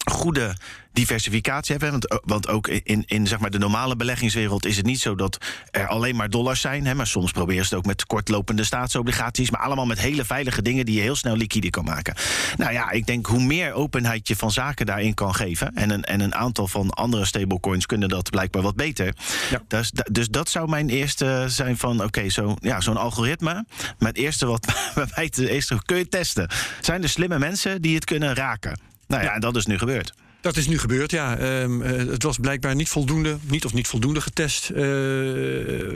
goede 0.09 0.55
diversificatie 0.93 1.75
hebben. 1.77 1.91
Want, 1.91 2.21
want 2.25 2.47
ook 2.47 2.67
in, 2.67 3.03
in 3.05 3.27
zeg 3.27 3.39
maar 3.39 3.49
de 3.49 3.57
normale 3.57 3.95
beleggingswereld 3.95 4.65
is 4.65 4.77
het 4.77 4.85
niet 4.85 4.99
zo 4.99 5.15
dat 5.15 5.37
er 5.71 5.87
alleen 5.87 6.15
maar 6.15 6.29
dollars 6.29 6.61
zijn. 6.61 6.85
Hè, 6.85 6.95
maar 6.95 7.07
soms 7.07 7.31
proberen 7.31 7.65
ze 7.65 7.69
het 7.69 7.79
ook 7.79 7.85
met 7.85 8.05
kortlopende 8.05 8.63
staatsobligaties. 8.63 9.49
Maar 9.49 9.61
allemaal 9.61 9.85
met 9.85 9.99
hele 9.99 10.25
veilige 10.25 10.61
dingen 10.61 10.85
die 10.85 10.95
je 10.95 11.01
heel 11.01 11.15
snel 11.15 11.35
liquide 11.35 11.69
kan 11.69 11.83
maken. 11.83 12.15
Nou 12.57 12.71
ja, 12.71 12.91
ik 12.91 13.05
denk 13.05 13.25
hoe 13.25 13.43
meer 13.43 13.73
openheid 13.73 14.27
je 14.27 14.35
van 14.35 14.51
zaken 14.51 14.85
daarin 14.85 15.13
kan 15.13 15.35
geven. 15.35 15.75
En 15.75 15.89
een, 15.89 16.03
en 16.03 16.19
een 16.19 16.35
aantal 16.35 16.67
van 16.67 16.89
andere 16.89 17.25
stablecoins 17.25 17.85
kunnen 17.85 18.09
dat 18.09 18.29
blijkbaar 18.29 18.61
wat 18.61 18.75
beter. 18.75 19.15
Ja. 19.49 19.61
Dus, 19.67 19.91
dus 20.11 20.27
dat 20.27 20.49
zou 20.49 20.69
mijn 20.69 20.89
eerste 20.89 21.45
zijn 21.47 21.77
van 21.77 21.95
oké, 21.95 22.05
okay, 22.05 22.29
zo, 22.29 22.55
ja, 22.59 22.81
zo'n 22.81 22.97
algoritme. 22.97 23.65
Maar 23.99 24.09
het 24.09 24.17
eerste 24.17 24.45
wat 24.45 24.65
bij 24.95 25.07
mij 25.15 25.29
te 25.29 25.49
eerste 25.49 25.81
kun 25.85 25.97
je 25.97 26.07
testen. 26.07 26.49
Zijn 26.81 27.03
er 27.03 27.09
slimme 27.09 27.39
mensen 27.39 27.81
die 27.81 27.95
het 27.95 28.05
kunnen 28.05 28.35
raken? 28.35 28.88
Nou 29.09 29.23
ja, 29.23 29.33
ja. 29.33 29.39
dat 29.39 29.55
is 29.55 29.65
nu 29.65 29.77
gebeurd. 29.77 30.13
Dat 30.41 30.57
is 30.57 30.67
nu 30.67 30.77
gebeurd, 30.77 31.11
ja. 31.11 31.39
Um, 31.61 31.81
uh, 31.81 31.89
het 31.89 32.23
was 32.23 32.37
blijkbaar 32.37 32.75
niet 32.75 32.89
voldoende, 32.89 33.37
niet 33.47 33.65
of 33.65 33.73
niet 33.73 33.87
voldoende 33.87 34.21
getest. 34.21 34.69
Uh, 34.69 34.77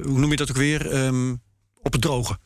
hoe 0.03 0.19
noem 0.19 0.29
je 0.29 0.35
dat 0.35 0.49
ook 0.49 0.57
weer? 0.57 1.05
Um, 1.05 1.41
op 1.81 1.91
het 1.91 2.01
droge. 2.01 2.37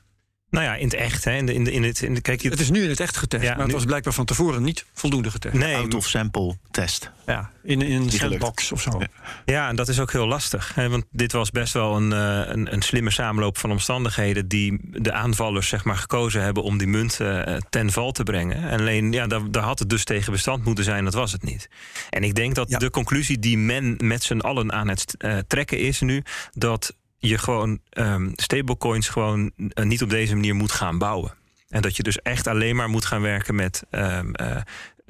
Nou 0.49 0.65
ja, 0.65 0.75
in 0.75 0.85
het 0.85 0.93
echt. 0.93 1.23
Hè. 1.23 1.35
In 1.35 1.45
de, 1.45 1.53
in 1.53 1.63
de, 1.63 1.71
in 1.71 1.83
het, 1.83 2.01
in 2.01 2.13
de, 2.13 2.21
kijk, 2.21 2.41
je... 2.41 2.49
Het 2.49 2.59
is 2.59 2.69
nu 2.69 2.83
in 2.83 2.89
het 2.89 2.99
echt 2.99 3.17
getest, 3.17 3.43
ja, 3.43 3.55
maar 3.55 3.63
het 3.63 3.71
was 3.71 3.85
blijkbaar 3.85 4.13
van 4.13 4.25
tevoren 4.25 4.63
niet 4.63 4.85
voldoende 4.93 5.31
getest. 5.31 5.53
Nee, 5.53 5.75
Out 5.75 5.93
of 5.93 6.07
sample 6.07 6.57
test. 6.71 7.11
Ja, 7.25 7.51
in, 7.63 7.81
in 7.81 8.01
een 8.01 8.11
sandbox 8.11 8.71
of 8.71 8.81
zo. 8.81 9.01
Ja, 9.45 9.67
en 9.67 9.75
dat 9.75 9.87
is 9.87 9.99
ook 9.99 10.11
heel 10.11 10.27
lastig. 10.27 10.75
Hè, 10.75 10.89
want 10.89 11.05
dit 11.11 11.31
was 11.31 11.51
best 11.51 11.73
wel 11.73 11.95
een, 11.95 12.11
een, 12.11 12.73
een, 12.73 12.81
slimme 12.81 13.11
samenloop 13.11 13.57
van 13.57 13.71
omstandigheden... 13.71 14.47
die 14.47 14.79
de 14.81 15.11
aanvallers 15.11 15.67
zeg 15.67 15.83
maar, 15.83 15.97
gekozen 15.97 16.41
hebben 16.41 16.63
om 16.63 16.77
die 16.77 16.87
munt 16.87 17.19
uh, 17.21 17.55
ten 17.69 17.91
val 17.91 18.11
te 18.11 18.23
brengen. 18.23 18.69
En 18.69 18.79
alleen, 18.79 19.11
ja, 19.11 19.27
daar, 19.27 19.51
daar, 19.51 19.63
had 19.63 19.79
het 19.79 19.89
dus 19.89 20.03
tegen 20.03 20.31
bestand 20.31 20.65
moeten 20.65 20.83
zijn. 20.83 21.03
Dat 21.03 21.13
was 21.13 21.31
het 21.31 21.43
niet. 21.43 21.69
En 22.09 22.23
ik 22.23 22.35
denk 22.35 22.55
dat 22.55 22.69
ja. 22.69 22.77
de 22.77 22.89
conclusie 22.89 23.39
die 23.39 23.57
men 23.57 23.95
met 23.97 24.23
z'n 24.23 24.39
allen 24.39 24.71
aan 24.71 24.87
het 24.87 25.15
uh, 25.17 25.37
trekken 25.47 25.79
is 25.79 25.99
nu... 25.99 26.23
dat 26.53 26.95
je 27.17 27.37
gewoon 27.37 27.79
um, 27.93 28.31
stablecoins 28.35 29.09
gewoon 29.09 29.51
uh, 29.57 29.85
niet 29.85 30.01
op 30.01 30.09
deze 30.09 30.33
manier 30.35 30.55
moet 30.55 30.71
gaan 30.71 30.97
bouwen. 30.97 31.33
En 31.69 31.81
dat 31.81 31.95
je 31.95 32.03
dus 32.03 32.21
echt 32.21 32.47
alleen 32.47 32.75
maar 32.75 32.89
moet 32.89 33.05
gaan 33.05 33.21
werken 33.21 33.55
met 33.55 33.83
um, 33.91 34.31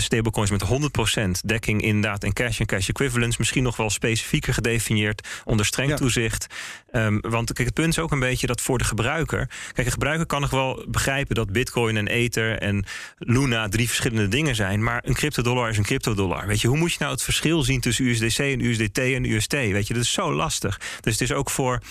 stablecoins 0.04 0.51
met 0.51 0.63
100% 0.66 1.30
dekking 1.46 1.82
inderdaad 1.82 2.24
en 2.24 2.34
cash 2.34 2.60
en 2.60 2.66
cash 2.66 2.89
equivalents. 2.89 3.38
Misschien 3.38 3.63
nog 3.63 3.77
wel 3.77 3.89
specifieker 3.89 4.54
gedefinieerd 4.54 5.27
onder 5.44 5.66
streng 5.66 5.96
toezicht. 5.96 6.48
Um, 6.92 7.22
want 7.22 7.54
kijk, 7.54 7.68
het 7.68 7.77
punt 7.77 7.89
is 7.89 8.00
ook 8.00 8.12
een 8.12 8.20
beetje 8.20 8.48
dat 8.48 8.62
voor 8.62 8.77
de 8.77 8.84
gebruiker. 8.84 9.50
Kijk, 9.74 9.88
de 9.88 9.94
gebruiker 9.94 10.25
kan 10.25 10.42
nog 10.42 10.50
wel 10.50 10.86
begrijpen 10.88 11.36
dat 11.36 11.51
Bitcoin 11.51 11.98
en 11.98 12.08
Ether 12.08 12.60
en 12.60 12.86
Luna 13.18 13.70
drie 13.70 13.88
verschillende 13.88 14.27
dingen 14.27 14.56
zijn. 14.56 14.84
Maar 14.84 15.01
een 15.06 15.13
cryptodollar 15.13 15.70
is 15.70 15.77
een 15.77 15.84
cryptodollar. 15.84 16.48
Weet 16.48 16.62
je, 16.62 16.68
hoe 16.68 16.77
moet 16.77 16.92
je 16.92 16.98
nou 17.00 17.12
het 17.12 17.24
verschil 17.24 17.63
zien 17.63 17.82
tussen 17.82 18.06
USDC 18.06 18.38
en 18.38 18.62
USDT 18.62 18.98
en 18.98 19.24
UST? 19.25 19.51
Weet 19.51 19.88
je, 19.88 19.94
dat 19.94 20.04
is 20.04 20.12
zo 20.12 20.34
lastig. 20.34 20.80
Dus 21.01 21.13
het 21.13 21.22
is 21.22 21.32
ook 21.32 21.50
voor 21.50 21.82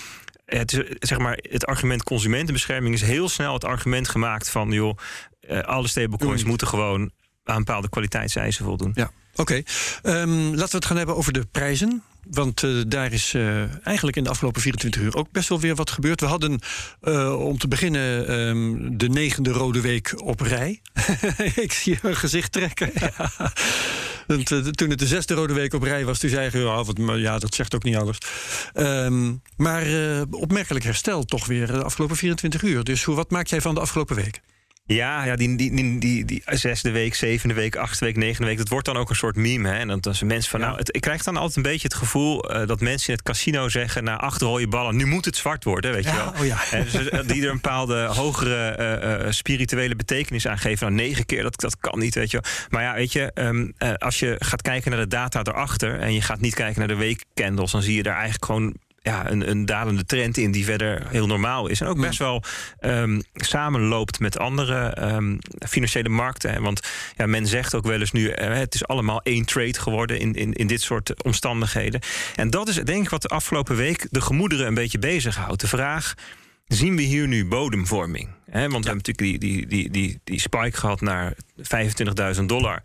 het, 0.45 0.73
is, 0.73 1.09
zeg 1.09 1.19
maar, 1.19 1.39
het 1.43 1.67
argument 1.67 2.03
consumentenbescherming 2.03 2.95
is 2.95 3.03
heel 3.03 3.29
snel 3.29 3.53
het 3.53 3.65
argument 3.65 4.09
gemaakt 4.09 4.51
van 4.51 4.71
joh, 4.71 4.99
uh, 5.51 5.61
alle 5.61 5.89
stablecoins 5.89 6.45
moeten 6.45 6.67
gewoon 6.67 7.11
aan 7.49 7.65
bepaalde 7.65 7.89
kwaliteitseisen 7.89 8.65
voldoen. 8.65 8.93
Ja, 8.95 9.11
oké. 9.35 9.63
Ehm, 10.03 10.31
laten 10.31 10.71
we 10.71 10.77
het 10.77 10.85
gaan 10.85 10.97
hebben 10.97 11.17
over 11.17 11.33
de 11.33 11.47
prijzen. 11.51 12.03
Want 12.31 12.63
uh, 12.63 12.83
daar 12.89 13.13
is 13.13 13.33
uh, 13.33 13.87
eigenlijk 13.87 14.17
in 14.17 14.25
de 14.25 14.31
afgelopen 14.31 14.63
24 14.63 15.01
uur 15.01 15.17
ook 15.17 15.31
best 15.31 15.49
wel 15.49 15.61
weer 15.61 15.75
wat 15.75 15.91
gebeurd. 15.91 16.21
We 16.21 16.27
hadden 16.27 16.59
uh, 17.03 17.41
om 17.41 17.59
te 17.59 17.69
beginnen 17.69 18.33
um, 18.33 18.99
de 18.99 19.09
negende 19.09 19.51
rode 19.51 19.81
week 19.81 20.13
op 20.25 20.41
rij. 20.41 20.81
Ik 21.55 21.73
zie 21.73 21.99
je 22.03 22.15
gezicht 22.15 22.53
trekken. 22.53 22.91
Ja. 22.95 23.13
Want, 24.27 24.47
toen 24.77 24.91
het 24.91 24.99
de 24.99 25.07
zesde 25.07 25.35
rode 25.35 25.53
week 25.53 25.75
op 25.75 25.83
rij 25.83 26.05
was, 26.05 26.19
toen 26.19 26.31
zei 26.31 26.51
je, 26.53 26.59
ja, 26.59 26.85
wat, 26.85 26.99
ja 27.17 27.39
dat 27.39 27.55
zegt 27.55 27.75
ook 27.75 27.83
niet 27.83 27.97
alles. 27.97 28.19
Um, 28.75 29.43
maar 29.57 29.87
opmerkelijk 30.31 30.85
herstel 30.85 31.25
toch 31.25 31.47
weer 31.47 31.67
de 31.67 31.83
afgelopen 31.83 32.17
24 32.17 32.63
uur. 32.63 32.85
Dus 32.85 33.05
hoe, 33.05 33.15
wat 33.15 33.31
maak 33.31 33.47
jij 33.47 33.61
van 33.61 33.75
de 33.75 33.81
afgelopen 33.81 34.17
week? 34.17 34.41
Ja, 34.87 35.25
ja 35.25 35.37
die, 35.37 35.57
die, 35.57 35.99
die, 35.99 36.25
die, 36.25 36.43
zesde 36.47 36.91
week, 36.91 37.15
zevende 37.15 37.55
week, 37.55 37.77
achtste 37.77 38.05
week, 38.05 38.17
negende 38.17 38.47
week... 38.47 38.59
dat 38.59 38.69
wordt 38.69 38.87
dan 38.87 38.97
ook 38.97 39.11
een 39.11 39.17
soort 39.17 39.37
meme. 39.37 39.69
Hè? 39.69 39.75
En 39.75 40.01
dan 40.01 40.15
zijn 40.15 40.31
mensen 40.31 40.51
van... 40.51 40.61
Nou, 40.61 40.77
het, 40.77 40.95
ik 40.95 41.01
krijg 41.01 41.23
dan 41.23 41.37
altijd 41.37 41.57
een 41.57 41.63
beetje 41.63 41.89
het 41.89 41.97
gevoel... 41.97 42.53
Uh, 42.53 42.67
dat 42.67 42.81
mensen 42.81 43.09
in 43.09 43.15
het 43.15 43.23
casino 43.23 43.69
zeggen... 43.69 44.05
na 44.05 44.17
acht 44.17 44.41
rode 44.41 44.69
ballen, 44.69 44.97
nu 44.97 45.07
moet 45.07 45.25
het 45.25 45.37
zwart 45.37 45.65
worden, 45.65 45.93
weet 45.93 46.05
ja, 46.05 46.11
je 46.11 46.17
wel. 46.17 46.33
Oh 46.41 46.47
ja. 46.47 46.59
En 46.71 46.85
dus, 46.85 47.11
uh, 47.11 47.21
die 47.27 47.43
er 47.43 47.49
een 47.49 47.55
bepaalde 47.55 48.05
hogere 48.05 49.25
uh, 49.25 49.33
spirituele 49.33 49.97
betekenis 49.97 50.47
aan 50.47 50.59
geven. 50.59 50.93
Nou, 50.93 51.09
negen 51.09 51.27
keer, 51.27 51.43
dat, 51.43 51.61
dat 51.61 51.77
kan 51.81 51.99
niet, 51.99 52.15
weet 52.15 52.31
je 52.31 52.41
wel. 52.41 52.53
Maar 52.69 52.83
ja, 52.83 52.95
weet 52.95 53.13
je, 53.13 53.31
um, 53.35 53.75
als 53.99 54.19
je 54.19 54.37
gaat 54.39 54.63
kijken 54.63 54.91
naar 54.91 55.01
de 55.01 55.07
data 55.09 55.41
erachter... 55.43 56.01
en 56.01 56.13
je 56.15 56.23
gaat 56.23 56.41
niet 56.41 56.55
kijken 56.55 56.79
naar 56.79 56.89
de 56.89 56.95
weekcandles... 56.95 57.71
dan 57.71 57.83
zie 57.83 57.97
je 57.97 58.03
daar 58.03 58.15
eigenlijk 58.15 58.45
gewoon 58.45 58.75
ja, 59.07 59.31
een, 59.31 59.51
een 59.51 59.67
dalende 59.67 60.05
trend 60.05 60.37
in 60.37 60.51
die 60.51 60.65
verder 60.65 61.03
heel 61.09 61.27
normaal 61.27 61.67
is. 61.67 61.81
En 61.81 61.87
ook 61.87 62.01
best 62.01 62.19
wel 62.19 62.43
um, 62.81 63.23
samenloopt 63.35 64.21
met 64.21 64.39
andere 64.39 65.13
um, 65.15 65.39
financiële 65.69 66.09
markten. 66.09 66.63
Want 66.63 66.81
ja, 67.17 67.27
men 67.27 67.47
zegt 67.47 67.75
ook 67.75 67.87
wel 67.87 68.01
eens 68.01 68.13
nu, 68.13 68.23
uh, 68.23 68.35
het 68.37 68.75
is 68.75 68.87
allemaal 68.87 69.23
één 69.23 69.45
trade 69.45 69.79
geworden 69.79 70.19
in, 70.19 70.35
in, 70.35 70.53
in 70.53 70.67
dit 70.67 70.81
soort 70.81 71.23
omstandigheden. 71.25 72.01
En 72.35 72.51
dat 72.51 72.69
is 72.69 72.75
denk 72.75 73.05
ik 73.05 73.11
wat 73.11 73.23
de 73.23 73.29
afgelopen 73.29 73.77
week 73.77 74.07
de 74.11 74.21
gemoederen 74.21 74.67
een 74.67 74.75
beetje 74.75 74.99
bezighoudt. 74.99 75.61
De 75.61 75.69
vraag. 75.69 76.15
Zien 76.67 76.97
we 76.97 77.03
hier 77.03 77.29
nu 77.29 77.47
bodemvorming? 77.47 78.29
He, 78.51 78.69
want 78.69 78.73
ja. 78.73 78.81
we 78.81 78.87
hebben 78.87 78.97
natuurlijk 78.97 79.19
die, 79.19 79.39
die, 79.39 79.67
die, 79.67 79.91
die, 79.91 80.21
die 80.25 80.41
spike 80.41 80.77
gehad 80.77 81.01
naar 81.01 81.35
25.000 82.39 82.45
dollar 82.45 82.83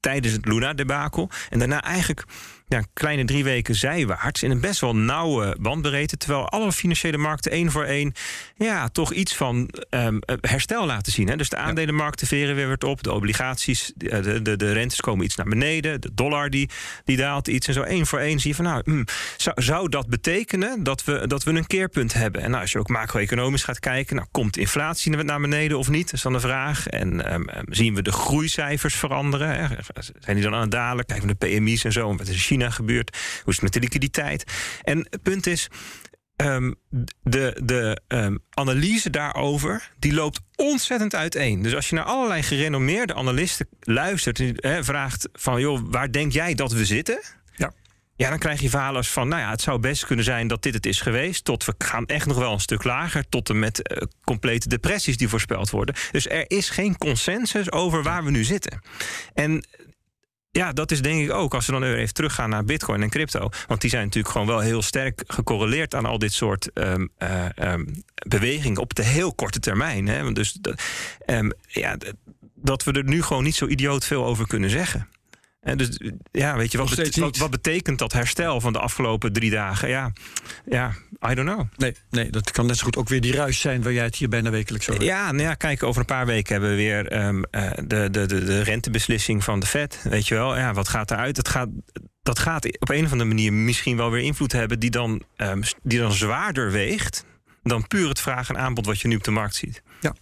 tijdens 0.00 0.32
het 0.32 0.46
Luna-debakel. 0.46 1.30
En 1.50 1.58
daarna 1.58 1.82
eigenlijk 1.82 2.24
ja, 2.68 2.82
kleine 2.92 3.24
drie 3.24 3.44
weken 3.44 3.74
zijwaarts 3.74 4.42
in 4.42 4.50
een 4.50 4.60
best 4.60 4.80
wel 4.80 4.96
nauwe 4.96 5.56
bandbreedte. 5.60 6.16
Terwijl 6.16 6.48
alle 6.48 6.72
financiële 6.72 7.16
markten 7.16 7.52
één 7.52 7.70
voor 7.70 7.84
één 7.84 8.12
ja, 8.56 8.88
toch 8.88 9.12
iets 9.12 9.34
van 9.34 9.70
um, 9.90 10.18
herstel 10.40 10.86
laten 10.86 11.12
zien. 11.12 11.28
Hè. 11.28 11.36
Dus 11.36 11.48
de 11.48 11.56
aandelenmarkten 11.56 12.26
veren 12.26 12.54
weer 12.54 12.68
wat 12.68 12.84
op. 12.84 13.02
De 13.02 13.12
obligaties, 13.12 13.92
de, 13.96 14.42
de, 14.42 14.56
de 14.56 14.72
rentes 14.72 15.00
komen 15.00 15.24
iets 15.24 15.36
naar 15.36 15.46
beneden. 15.46 16.00
De 16.00 16.10
dollar 16.14 16.50
die, 16.50 16.70
die 17.04 17.16
daalt 17.16 17.48
iets. 17.48 17.66
En 17.66 17.74
zo 17.74 17.82
één 17.82 18.06
voor 18.06 18.18
één 18.18 18.40
zie 18.40 18.50
je 18.50 18.56
van 18.56 18.64
nou, 18.64 18.82
hmm, 18.84 19.04
zou, 19.36 19.62
zou 19.62 19.88
dat 19.88 20.08
betekenen 20.08 20.82
dat 20.82 21.04
we, 21.04 21.26
dat 21.26 21.42
we 21.44 21.50
een 21.50 21.66
keerpunt 21.66 22.12
hebben? 22.12 22.42
En 22.42 22.50
nou, 22.50 22.62
als 22.62 22.72
je 22.72 22.78
ook 22.78 22.88
macro-economisch 22.88 23.64
gaat 23.64 23.80
kijken, 23.80 24.16
nou, 24.16 24.28
komt 24.30 24.56
inflatie 24.56 25.16
naar 25.16 25.40
beneden 25.40 25.78
of 25.78 25.88
niet? 25.88 26.04
Dat 26.04 26.14
is 26.14 26.22
dan 26.22 26.32
de 26.32 26.40
vraag. 26.40 26.86
En 26.86 27.34
um, 27.34 27.46
zien 27.68 27.94
we 27.94 28.02
de 28.02 28.12
groeicijfers 28.12 28.94
veranderen? 28.94 29.48
Hè? 29.48 29.66
Zijn 30.18 30.36
die 30.36 30.44
dan 30.44 30.54
aan 30.54 30.60
het 30.60 30.70
dalen? 30.70 31.04
Kijken 31.04 31.28
we 31.28 31.36
de 31.38 31.46
PMI's 31.46 31.84
en 31.84 31.92
zo. 31.92 32.16
Wat 32.16 32.28
is 32.28 32.46
China 32.46 32.57
gebeurt? 32.60 33.16
Hoe 33.44 33.52
is 33.52 33.54
het 33.54 33.62
met 33.62 33.72
de 33.72 33.80
liquiditeit? 33.80 34.44
En 34.82 35.06
het 35.10 35.22
punt 35.22 35.46
is, 35.46 35.68
um, 36.42 36.74
de, 37.22 37.60
de 37.64 38.00
um, 38.08 38.38
analyse 38.50 39.10
daarover 39.10 39.90
die 39.98 40.14
loopt 40.14 40.40
ontzettend 40.56 41.14
uiteen. 41.14 41.62
Dus 41.62 41.74
als 41.74 41.88
je 41.88 41.94
naar 41.94 42.04
allerlei 42.04 42.42
gerenommeerde 42.42 43.14
analisten 43.14 43.68
luistert 43.80 44.40
en 44.40 44.54
he, 44.56 44.84
vraagt 44.84 45.28
van 45.32 45.60
joh, 45.60 45.80
waar 45.84 46.12
denk 46.12 46.32
jij 46.32 46.54
dat 46.54 46.72
we 46.72 46.84
zitten? 46.84 47.20
Ja. 47.56 47.72
Ja, 48.16 48.28
dan 48.28 48.38
krijg 48.38 48.60
je 48.60 48.70
verhalen 48.70 48.96
als 48.96 49.10
van, 49.10 49.28
nou 49.28 49.42
ja, 49.42 49.50
het 49.50 49.60
zou 49.60 49.78
best 49.78 50.06
kunnen 50.06 50.24
zijn 50.24 50.48
dat 50.48 50.62
dit 50.62 50.74
het 50.74 50.86
is 50.86 51.00
geweest. 51.00 51.44
Tot 51.44 51.64
we 51.64 51.74
gaan 51.78 52.06
echt 52.06 52.26
nog 52.26 52.36
wel 52.38 52.52
een 52.52 52.60
stuk 52.60 52.84
lager. 52.84 53.28
Tot 53.28 53.48
en 53.48 53.58
met 53.58 53.90
uh, 53.92 53.98
complete 54.24 54.68
depressies 54.68 55.16
die 55.16 55.28
voorspeld 55.28 55.70
worden. 55.70 55.94
Dus 56.10 56.28
er 56.28 56.44
is 56.50 56.70
geen 56.70 56.98
consensus 56.98 57.72
over 57.72 58.02
waar 58.02 58.24
we 58.24 58.30
nu 58.30 58.44
zitten. 58.44 58.80
En 59.34 59.64
ja, 60.58 60.72
dat 60.72 60.90
is 60.90 61.02
denk 61.02 61.22
ik 61.22 61.32
ook 61.32 61.54
als 61.54 61.66
we 61.66 61.72
dan 61.72 61.82
even 61.82 62.14
teruggaan 62.14 62.50
naar 62.50 62.64
Bitcoin 62.64 63.02
en 63.02 63.10
crypto. 63.10 63.48
Want 63.66 63.80
die 63.80 63.90
zijn 63.90 64.04
natuurlijk 64.04 64.32
gewoon 64.32 64.46
wel 64.46 64.60
heel 64.60 64.82
sterk 64.82 65.22
gecorreleerd 65.26 65.94
aan 65.94 66.06
al 66.06 66.18
dit 66.18 66.32
soort 66.32 66.70
um, 66.74 67.10
bewegingen 68.28 68.80
op 68.80 68.94
de 68.94 69.04
heel 69.04 69.34
korte 69.34 69.60
termijn. 69.60 70.06
Hè. 70.06 70.32
Dus 70.32 70.58
um, 71.26 71.52
ja, 71.68 71.96
dat 72.54 72.84
we 72.84 72.92
er 72.92 73.04
nu 73.04 73.22
gewoon 73.22 73.44
niet 73.44 73.54
zo 73.54 73.66
idioot 73.66 74.04
veel 74.04 74.24
over 74.24 74.46
kunnen 74.46 74.70
zeggen. 74.70 75.08
En 75.68 75.78
dus 75.78 76.00
ja, 76.32 76.56
weet 76.56 76.72
je, 76.72 76.78
wat, 76.78 76.94
bet 76.94 77.16
wat, 77.16 77.36
wat, 77.36 77.50
betekent 77.50 77.98
dat 77.98 78.12
herstel 78.12 78.60
van 78.60 78.72
de 78.72 78.78
afgelopen 78.78 79.32
drie 79.32 79.50
dagen? 79.50 79.88
Ja, 79.88 80.12
ja, 80.66 80.94
I 81.30 81.34
don't 81.34 81.48
know. 81.48 81.66
Nee, 81.76 81.94
nee, 82.10 82.30
dat 82.30 82.50
kan 82.50 82.66
net 82.66 82.76
zo 82.76 82.84
goed 82.84 82.96
ook 82.96 83.08
weer 83.08 83.20
die 83.20 83.32
ruis 83.32 83.60
zijn 83.60 83.82
waar 83.82 83.92
jij 83.92 84.04
het 84.04 84.16
hier 84.16 84.28
bijna 84.28 84.50
wekelijks 84.50 84.90
over 84.90 85.04
Ja, 85.04 85.32
nou 85.32 85.42
ja, 85.42 85.54
kijk, 85.54 85.82
over 85.82 86.00
een 86.00 86.06
paar 86.06 86.26
weken 86.26 86.52
hebben 86.52 86.70
we 86.70 86.76
weer 86.76 87.26
um, 87.26 87.44
uh, 87.50 87.70
de, 87.74 88.10
de, 88.10 88.26
de, 88.26 88.44
de 88.44 88.62
rentebeslissing 88.62 89.44
van 89.44 89.60
de 89.60 89.66
Fed. 89.66 90.00
Weet 90.02 90.28
je 90.28 90.34
wel, 90.34 90.56
ja, 90.56 90.72
wat 90.72 90.88
gaat 90.88 91.10
eruit? 91.10 91.36
Het 91.36 91.48
gaat, 91.48 91.68
dat 92.22 92.38
gaat 92.38 92.78
op 92.78 92.88
een 92.88 93.04
of 93.04 93.12
andere 93.12 93.28
manier 93.28 93.52
misschien 93.52 93.96
wel 93.96 94.10
weer 94.10 94.22
invloed 94.22 94.52
hebben 94.52 94.78
die 94.78 94.90
dan, 94.90 95.22
um, 95.36 95.62
die 95.82 95.98
dan 95.98 96.12
zwaarder 96.12 96.70
weegt 96.70 97.24
dan 97.62 97.86
puur 97.86 98.08
het 98.08 98.20
vraag 98.20 98.48
en 98.48 98.58
aanbod 98.58 98.86
wat 98.86 99.00
je 99.00 99.08
nu 99.08 99.16
op 99.16 99.24
de 99.24 99.30
markt 99.30 99.54
ziet. 99.54 99.82
Ja. 100.00 100.14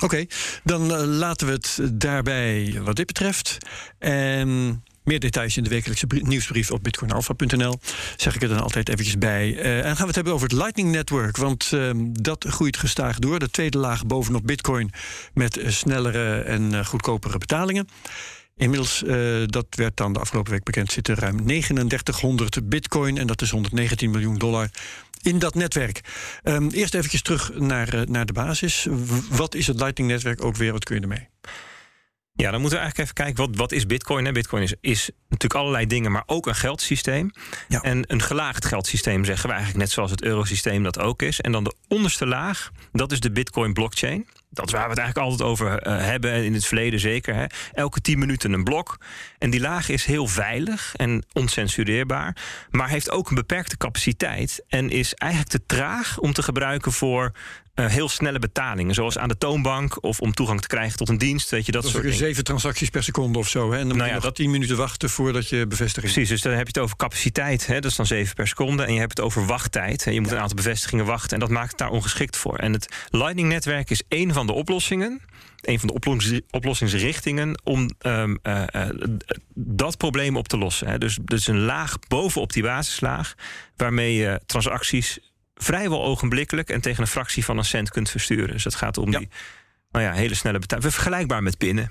Oké, 0.00 0.26
dan 0.64 0.82
uh, 0.82 1.02
laten 1.04 1.46
we 1.46 1.52
het 1.52 1.78
daarbij 1.92 2.80
wat 2.82 2.96
dit 2.96 3.06
betreft. 3.06 3.58
En 3.98 4.82
meer 5.04 5.20
details 5.20 5.56
in 5.56 5.62
de 5.62 5.68
wekelijkse 5.68 6.06
nieuwsbrief 6.08 6.70
op 6.70 6.82
bitcoinalpha.nl. 6.82 7.78
Zeg 8.16 8.34
ik 8.34 8.42
er 8.42 8.48
dan 8.48 8.60
altijd 8.60 8.88
eventjes 8.88 9.18
bij. 9.18 9.48
Uh, 9.48 9.76
en 9.76 9.84
gaan 9.84 9.96
we 9.96 10.06
het 10.06 10.14
hebben 10.14 10.32
over 10.32 10.48
het 10.48 10.56
Lightning 10.56 10.90
Network. 10.90 11.36
Want 11.36 11.70
uh, 11.74 11.90
dat 12.12 12.44
groeit 12.48 12.76
gestaag 12.76 13.18
door. 13.18 13.38
De 13.38 13.50
tweede 13.50 13.78
laag 13.78 14.06
bovenop 14.06 14.46
bitcoin 14.46 14.90
met 15.34 15.60
snellere 15.66 16.40
en 16.40 16.86
goedkopere 16.86 17.38
betalingen. 17.38 17.88
Inmiddels, 18.56 19.02
dat 19.46 19.66
werd 19.70 19.96
dan 19.96 20.12
de 20.12 20.18
afgelopen 20.18 20.52
week 20.52 20.64
bekend, 20.64 20.92
zitten 20.92 21.14
ruim 21.14 21.46
3900 21.46 22.68
bitcoin. 22.68 23.18
En 23.18 23.26
dat 23.26 23.42
is 23.42 23.50
119 23.50 24.10
miljoen 24.10 24.38
dollar 24.38 24.70
in 25.28 25.38
dat 25.38 25.54
netwerk. 25.54 26.00
Um, 26.44 26.70
eerst 26.70 26.94
eventjes 26.94 27.22
terug 27.22 27.50
naar, 27.54 27.94
uh, 27.94 28.00
naar 28.00 28.26
de 28.26 28.32
basis. 28.32 28.86
Wat 29.30 29.54
is 29.54 29.66
het 29.66 29.80
Lightning 29.80 30.10
Netwerk 30.10 30.44
ook 30.44 30.56
weer? 30.56 30.72
Wat 30.72 30.84
kun 30.84 30.96
je 30.96 31.02
ermee? 31.02 31.28
Ja, 32.32 32.50
dan 32.50 32.60
moeten 32.60 32.78
we 32.78 32.84
eigenlijk 32.84 32.98
even 32.98 33.24
kijken, 33.24 33.46
wat, 33.46 33.56
wat 33.56 33.72
is 33.72 33.86
bitcoin? 33.86 34.24
Hè? 34.24 34.32
Bitcoin 34.32 34.62
is, 34.62 34.74
is 34.80 35.10
natuurlijk 35.28 35.60
allerlei 35.60 35.86
dingen, 35.86 36.12
maar 36.12 36.22
ook 36.26 36.46
een 36.46 36.54
geldsysteem. 36.54 37.30
Ja. 37.68 37.80
En 37.80 38.04
een 38.06 38.22
gelaagd 38.22 38.64
geldsysteem 38.64 39.24
zeggen 39.24 39.48
we 39.48 39.54
eigenlijk 39.54 39.84
net 39.84 39.92
zoals 39.92 40.10
het 40.10 40.22
eurosysteem 40.22 40.82
dat 40.82 40.98
ook 40.98 41.22
is. 41.22 41.40
En 41.40 41.52
dan 41.52 41.64
de 41.64 41.74
onderste 41.88 42.26
laag, 42.26 42.70
dat 42.92 43.12
is 43.12 43.20
de 43.20 43.30
bitcoin 43.30 43.72
blockchain. 43.72 44.26
Dat 44.50 44.66
is 44.66 44.72
waar 44.72 44.84
we 44.84 44.90
het 44.90 44.98
eigenlijk 44.98 45.30
altijd 45.30 45.50
over 45.50 45.86
uh, 45.86 46.04
hebben, 46.04 46.44
in 46.44 46.54
het 46.54 46.66
verleden 46.66 47.00
zeker. 47.00 47.34
Hè. 47.34 47.44
Elke 47.72 48.00
10 48.00 48.18
minuten 48.18 48.52
een 48.52 48.64
blok. 48.64 48.98
En 49.38 49.50
die 49.50 49.60
laag 49.60 49.88
is 49.88 50.04
heel 50.04 50.26
veilig 50.26 50.96
en 50.96 51.24
oncensureerbaar. 51.32 52.36
Maar 52.70 52.88
heeft 52.88 53.10
ook 53.10 53.28
een 53.28 53.34
beperkte 53.34 53.76
capaciteit. 53.76 54.64
En 54.68 54.90
is 54.90 55.14
eigenlijk 55.14 55.52
te 55.52 55.66
traag 55.66 56.18
om 56.18 56.32
te 56.32 56.42
gebruiken 56.42 56.92
voor 56.92 57.32
uh, 57.78 57.86
heel 57.86 58.08
snelle 58.08 58.38
betalingen. 58.38 58.94
Zoals 58.94 59.18
aan 59.18 59.28
de 59.28 59.38
toonbank 59.38 60.02
of 60.02 60.20
om 60.20 60.32
toegang 60.32 60.60
te 60.60 60.66
krijgen 60.66 60.96
tot 60.96 61.08
een 61.08 61.18
dienst. 61.18 61.50
Weet 61.50 61.66
je, 61.66 61.72
dat, 61.72 61.82
dat 61.82 61.90
soort 61.90 62.02
dingen. 62.02 62.18
zeven 62.18 62.44
transacties 62.44 62.88
per 62.88 63.02
seconde 63.02 63.38
of 63.38 63.48
zo. 63.48 63.72
Hè? 63.72 63.78
En 63.78 63.88
dan 63.88 63.96
nou 63.96 63.98
moet 63.98 64.06
je 64.06 64.14
ja, 64.14 64.24
nog 64.24 64.32
tien 64.32 64.50
minuten 64.50 64.76
wachten 64.76 65.10
voordat 65.10 65.48
je 65.48 65.66
bevestiging 65.66 66.12
Precies, 66.12 66.28
dus 66.28 66.42
dan 66.42 66.52
heb 66.52 66.60
je 66.60 66.66
het 66.66 66.78
over 66.78 66.96
capaciteit. 66.96 67.66
Hè? 67.66 67.74
Dat 67.74 67.90
is 67.90 67.96
dan 67.96 68.06
zeven 68.06 68.34
per 68.34 68.48
seconde. 68.48 68.84
En 68.84 68.92
je 68.92 68.98
hebt 68.98 69.16
het 69.16 69.26
over 69.26 69.46
wachttijd. 69.46 70.04
Hè? 70.04 70.10
Je 70.10 70.20
moet 70.20 70.28
ja. 70.28 70.34
een 70.34 70.40
aantal 70.40 70.56
bevestigingen 70.56 71.04
wachten. 71.04 71.30
En 71.30 71.40
dat 71.40 71.48
maakt 71.48 71.70
het 71.70 71.78
daar 71.78 71.90
ongeschikt 71.90 72.36
voor. 72.36 72.58
En 72.58 72.72
het 72.72 73.06
Lightning-netwerk 73.10 73.90
is 73.90 74.02
één 74.08 74.32
van 74.32 74.46
de 74.46 74.52
oplossingen. 74.52 75.20
Een 75.60 75.78
van 75.78 75.88
de 75.88 75.94
oplossings, 75.94 76.40
oplossingsrichtingen 76.50 77.60
om 77.64 77.90
um, 78.00 78.38
uh, 78.42 78.62
uh, 78.72 78.88
dat 79.54 79.96
probleem 79.96 80.36
op 80.36 80.48
te 80.48 80.58
lossen. 80.58 80.88
Hè? 80.88 80.98
Dus, 80.98 81.18
dus 81.22 81.46
een 81.46 81.60
laag 81.60 81.98
bovenop 82.08 82.52
die 82.52 82.62
basislaag. 82.62 83.34
Waarmee 83.76 84.14
je 84.14 84.40
transacties 84.46 85.18
vrijwel 85.58 86.04
ogenblikkelijk 86.04 86.70
en 86.70 86.80
tegen 86.80 87.02
een 87.02 87.08
fractie 87.08 87.44
van 87.44 87.58
een 87.58 87.64
cent 87.64 87.90
kunt 87.90 88.10
versturen. 88.10 88.52
Dus 88.52 88.62
dat 88.62 88.74
gaat 88.74 88.98
om 88.98 89.10
ja. 89.12 89.18
die 89.18 89.28
nou 89.90 90.04
ja, 90.04 90.12
hele 90.12 90.34
snelle 90.34 90.58
betaling. 90.58 90.92
Vergelijkbaar 90.92 91.42
met 91.42 91.58
pinnen. 91.58 91.90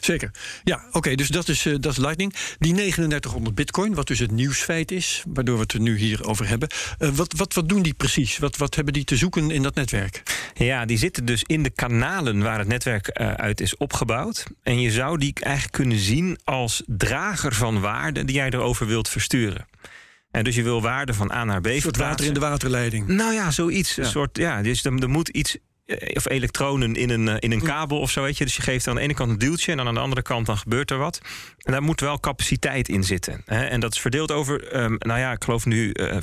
Zeker. 0.00 0.30
Ja, 0.64 0.84
oké, 0.92 1.14
dus 1.14 1.28
dat 1.28 1.48
is, 1.48 1.66
uh, 1.66 1.74
dat 1.80 1.92
is 1.92 1.98
Lightning. 1.98 2.34
Die 2.58 2.72
3900 2.72 3.54
bitcoin, 3.54 3.94
wat 3.94 4.06
dus 4.06 4.18
het 4.18 4.30
nieuwsfeit 4.30 4.90
is, 4.90 5.22
waardoor 5.26 5.54
we 5.54 5.62
het 5.62 5.72
er 5.72 5.80
nu 5.80 5.96
hier 5.96 6.26
over 6.26 6.48
hebben. 6.48 6.68
Uh, 6.98 7.08
wat, 7.08 7.32
wat, 7.36 7.54
wat 7.54 7.68
doen 7.68 7.82
die 7.82 7.94
precies? 7.94 8.38
Wat, 8.38 8.56
wat 8.56 8.74
hebben 8.74 8.92
die 8.92 9.04
te 9.04 9.16
zoeken 9.16 9.50
in 9.50 9.62
dat 9.62 9.74
netwerk? 9.74 10.22
Ja, 10.54 10.84
die 10.84 10.98
zitten 10.98 11.24
dus 11.24 11.42
in 11.46 11.62
de 11.62 11.70
kanalen 11.70 12.42
waar 12.42 12.58
het 12.58 12.68
netwerk 12.68 13.20
uh, 13.20 13.32
uit 13.32 13.60
is 13.60 13.76
opgebouwd. 13.76 14.44
En 14.62 14.80
je 14.80 14.90
zou 14.90 15.18
die 15.18 15.34
eigenlijk 15.40 15.76
kunnen 15.76 15.98
zien 15.98 16.38
als 16.44 16.82
drager 16.86 17.54
van 17.54 17.80
waarde 17.80 18.24
die 18.24 18.34
jij 18.34 18.50
erover 18.50 18.86
wilt 18.86 19.08
versturen. 19.08 19.66
En 20.34 20.44
dus 20.44 20.54
je 20.54 20.62
wil 20.62 20.82
waarde 20.82 21.14
van 21.14 21.32
A 21.32 21.44
naar 21.44 21.60
B. 21.60 21.66
Een 21.66 21.80
soort 21.80 21.96
water 21.96 22.26
in 22.26 22.34
de 22.34 22.40
waterleiding. 22.40 23.06
Nou 23.06 23.32
ja, 23.32 23.50
zoiets. 23.50 23.94
Ja. 23.94 24.02
Een 24.02 24.08
soort, 24.08 24.36
ja, 24.36 24.62
dus 24.62 24.84
er, 24.84 25.02
er 25.02 25.08
moet 25.08 25.28
iets 25.28 25.58
of 26.14 26.28
elektronen 26.28 26.94
in 26.94 27.10
een, 27.10 27.38
in 27.38 27.52
een 27.52 27.62
kabel 27.62 27.98
of 27.98 28.10
zo, 28.10 28.22
weet 28.22 28.38
je. 28.38 28.44
Dus 28.44 28.56
je 28.56 28.62
geeft 28.62 28.88
aan 28.88 28.94
de 28.94 29.00
ene 29.00 29.14
kant 29.14 29.30
een 29.30 29.38
duwtje 29.38 29.70
en 29.70 29.76
dan 29.76 29.86
aan 29.86 29.94
de 29.94 30.00
andere 30.00 30.22
kant 30.22 30.46
dan 30.46 30.56
gebeurt 30.56 30.90
er 30.90 30.98
wat. 30.98 31.20
En 31.58 31.72
daar 31.72 31.82
moet 31.82 32.00
wel 32.00 32.20
capaciteit 32.20 32.88
in 32.88 33.04
zitten. 33.04 33.42
Hè? 33.44 33.64
En 33.64 33.80
dat 33.80 33.92
is 33.92 34.00
verdeeld 34.00 34.32
over, 34.32 34.82
um, 34.82 34.96
nou 34.98 35.20
ja, 35.20 35.32
ik 35.32 35.44
geloof 35.44 35.66
nu 35.66 35.90
uh, 35.92 36.16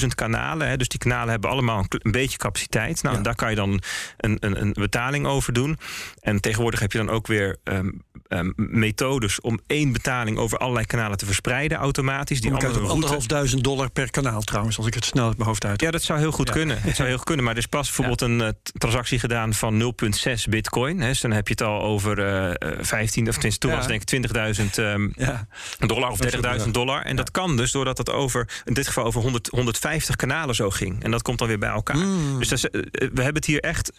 84.000 0.00 0.06
kanalen. 0.14 0.68
Hè? 0.68 0.76
Dus 0.76 0.88
die 0.88 0.98
kanalen 0.98 1.30
hebben 1.30 1.50
allemaal 1.50 1.78
een, 1.78 1.86
een 1.88 2.12
beetje 2.12 2.38
capaciteit. 2.38 3.02
Nou, 3.02 3.16
ja. 3.16 3.22
daar 3.22 3.34
kan 3.34 3.50
je 3.50 3.56
dan 3.56 3.82
een, 4.16 4.36
een, 4.40 4.60
een, 4.60 4.72
betaling 4.72 5.26
over 5.26 5.52
doen. 5.52 5.78
En 6.20 6.40
tegenwoordig 6.40 6.80
heb 6.80 6.92
je 6.92 6.98
dan 6.98 7.10
ook 7.10 7.26
weer 7.26 7.56
um, 7.64 8.02
um, 8.38 8.52
methodes 8.56 9.40
om 9.40 9.60
één 9.66 9.92
betaling 9.92 10.38
over 10.38 10.58
allerlei 10.58 10.86
kanalen 10.86 11.18
te 11.18 11.26
verspreiden 11.26 11.78
automatisch. 11.78 12.40
Die 12.40 12.52
anderhalfduizend 12.52 13.64
dollar 13.64 13.90
per 13.90 14.10
kanaal 14.10 14.40
trouwens, 14.40 14.76
als 14.76 14.86
ik 14.86 14.94
het 14.94 15.04
snel 15.04 15.26
uit 15.26 15.36
mijn 15.36 15.48
hoofd 15.48 15.64
uit. 15.64 15.80
Ja, 15.80 15.90
dat 15.90 16.02
zou 16.02 16.18
heel 16.18 16.32
goed 16.32 16.46
ja. 16.46 16.52
kunnen. 16.52 16.78
Dat 16.84 16.94
zou 16.94 17.08
heel 17.08 17.16
goed 17.16 17.26
kunnen. 17.26 17.44
Maar 17.44 17.54
er 17.54 17.60
is 17.60 17.66
pas 17.66 17.86
bijvoorbeeld 17.86 18.20
ja. 18.20 18.26
een 18.26 18.40
uh, 18.40 18.48
transactie 18.78 19.18
gedaan 19.18 19.54
van 19.54 19.94
0,6 20.28 20.34
bitcoin. 20.48 21.00
Hè? 21.00 21.08
Dus 21.08 21.20
dan 21.20 21.30
heb 21.30 21.46
je 21.48 21.52
het 21.52 21.62
al 21.62 21.82
over 21.82 22.18
uh, 22.18 22.74
15 22.80 23.28
of 23.28 23.32
tenminste 23.32 23.60
toen 23.60 23.70
ja. 23.70 23.76
was 23.76 23.86
denk 23.86 24.10
ik 24.10 24.30
20.000 24.60 24.64
um, 24.76 25.12
ja. 25.16 25.46
dollar 25.78 26.10
of 26.10 26.18
30.000 26.64 26.70
dollar. 26.70 27.02
En 27.02 27.16
dat 27.16 27.30
kan 27.30 27.56
dus 27.56 27.72
doordat 27.72 27.98
het 27.98 28.10
over, 28.10 28.48
in 28.64 28.74
dit 28.74 28.86
geval 28.86 29.04
over 29.04 29.20
100, 29.20 29.48
150 29.48 30.16
kanalen 30.16 30.54
zo 30.54 30.70
ging. 30.70 31.04
En 31.04 31.10
dat 31.10 31.22
komt 31.22 31.38
dan 31.38 31.48
weer 31.48 31.58
bij 31.58 31.70
elkaar. 31.70 31.96
Mm. 31.96 32.38
Dus 32.38 32.48
dat 32.48 32.58
is, 32.58 32.68
we 32.90 33.22
hebben 33.22 33.34
het 33.34 33.46
hier 33.46 33.60
echt 33.60 33.92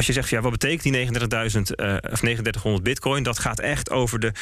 als 0.00 0.08
je 0.08 0.14
zegt, 0.14 0.28
ja, 0.28 0.40
wat 0.40 0.50
betekent 0.50 0.82
die 0.82 1.06
39.000 1.06 1.10
uh, 1.10 1.94
of 2.10 2.18
3900 2.18 2.82
bitcoin? 2.82 3.22
Dat 3.22 3.38
gaat 3.38 3.60
echt 3.60 3.90
over 3.90 4.20
de 4.20 4.32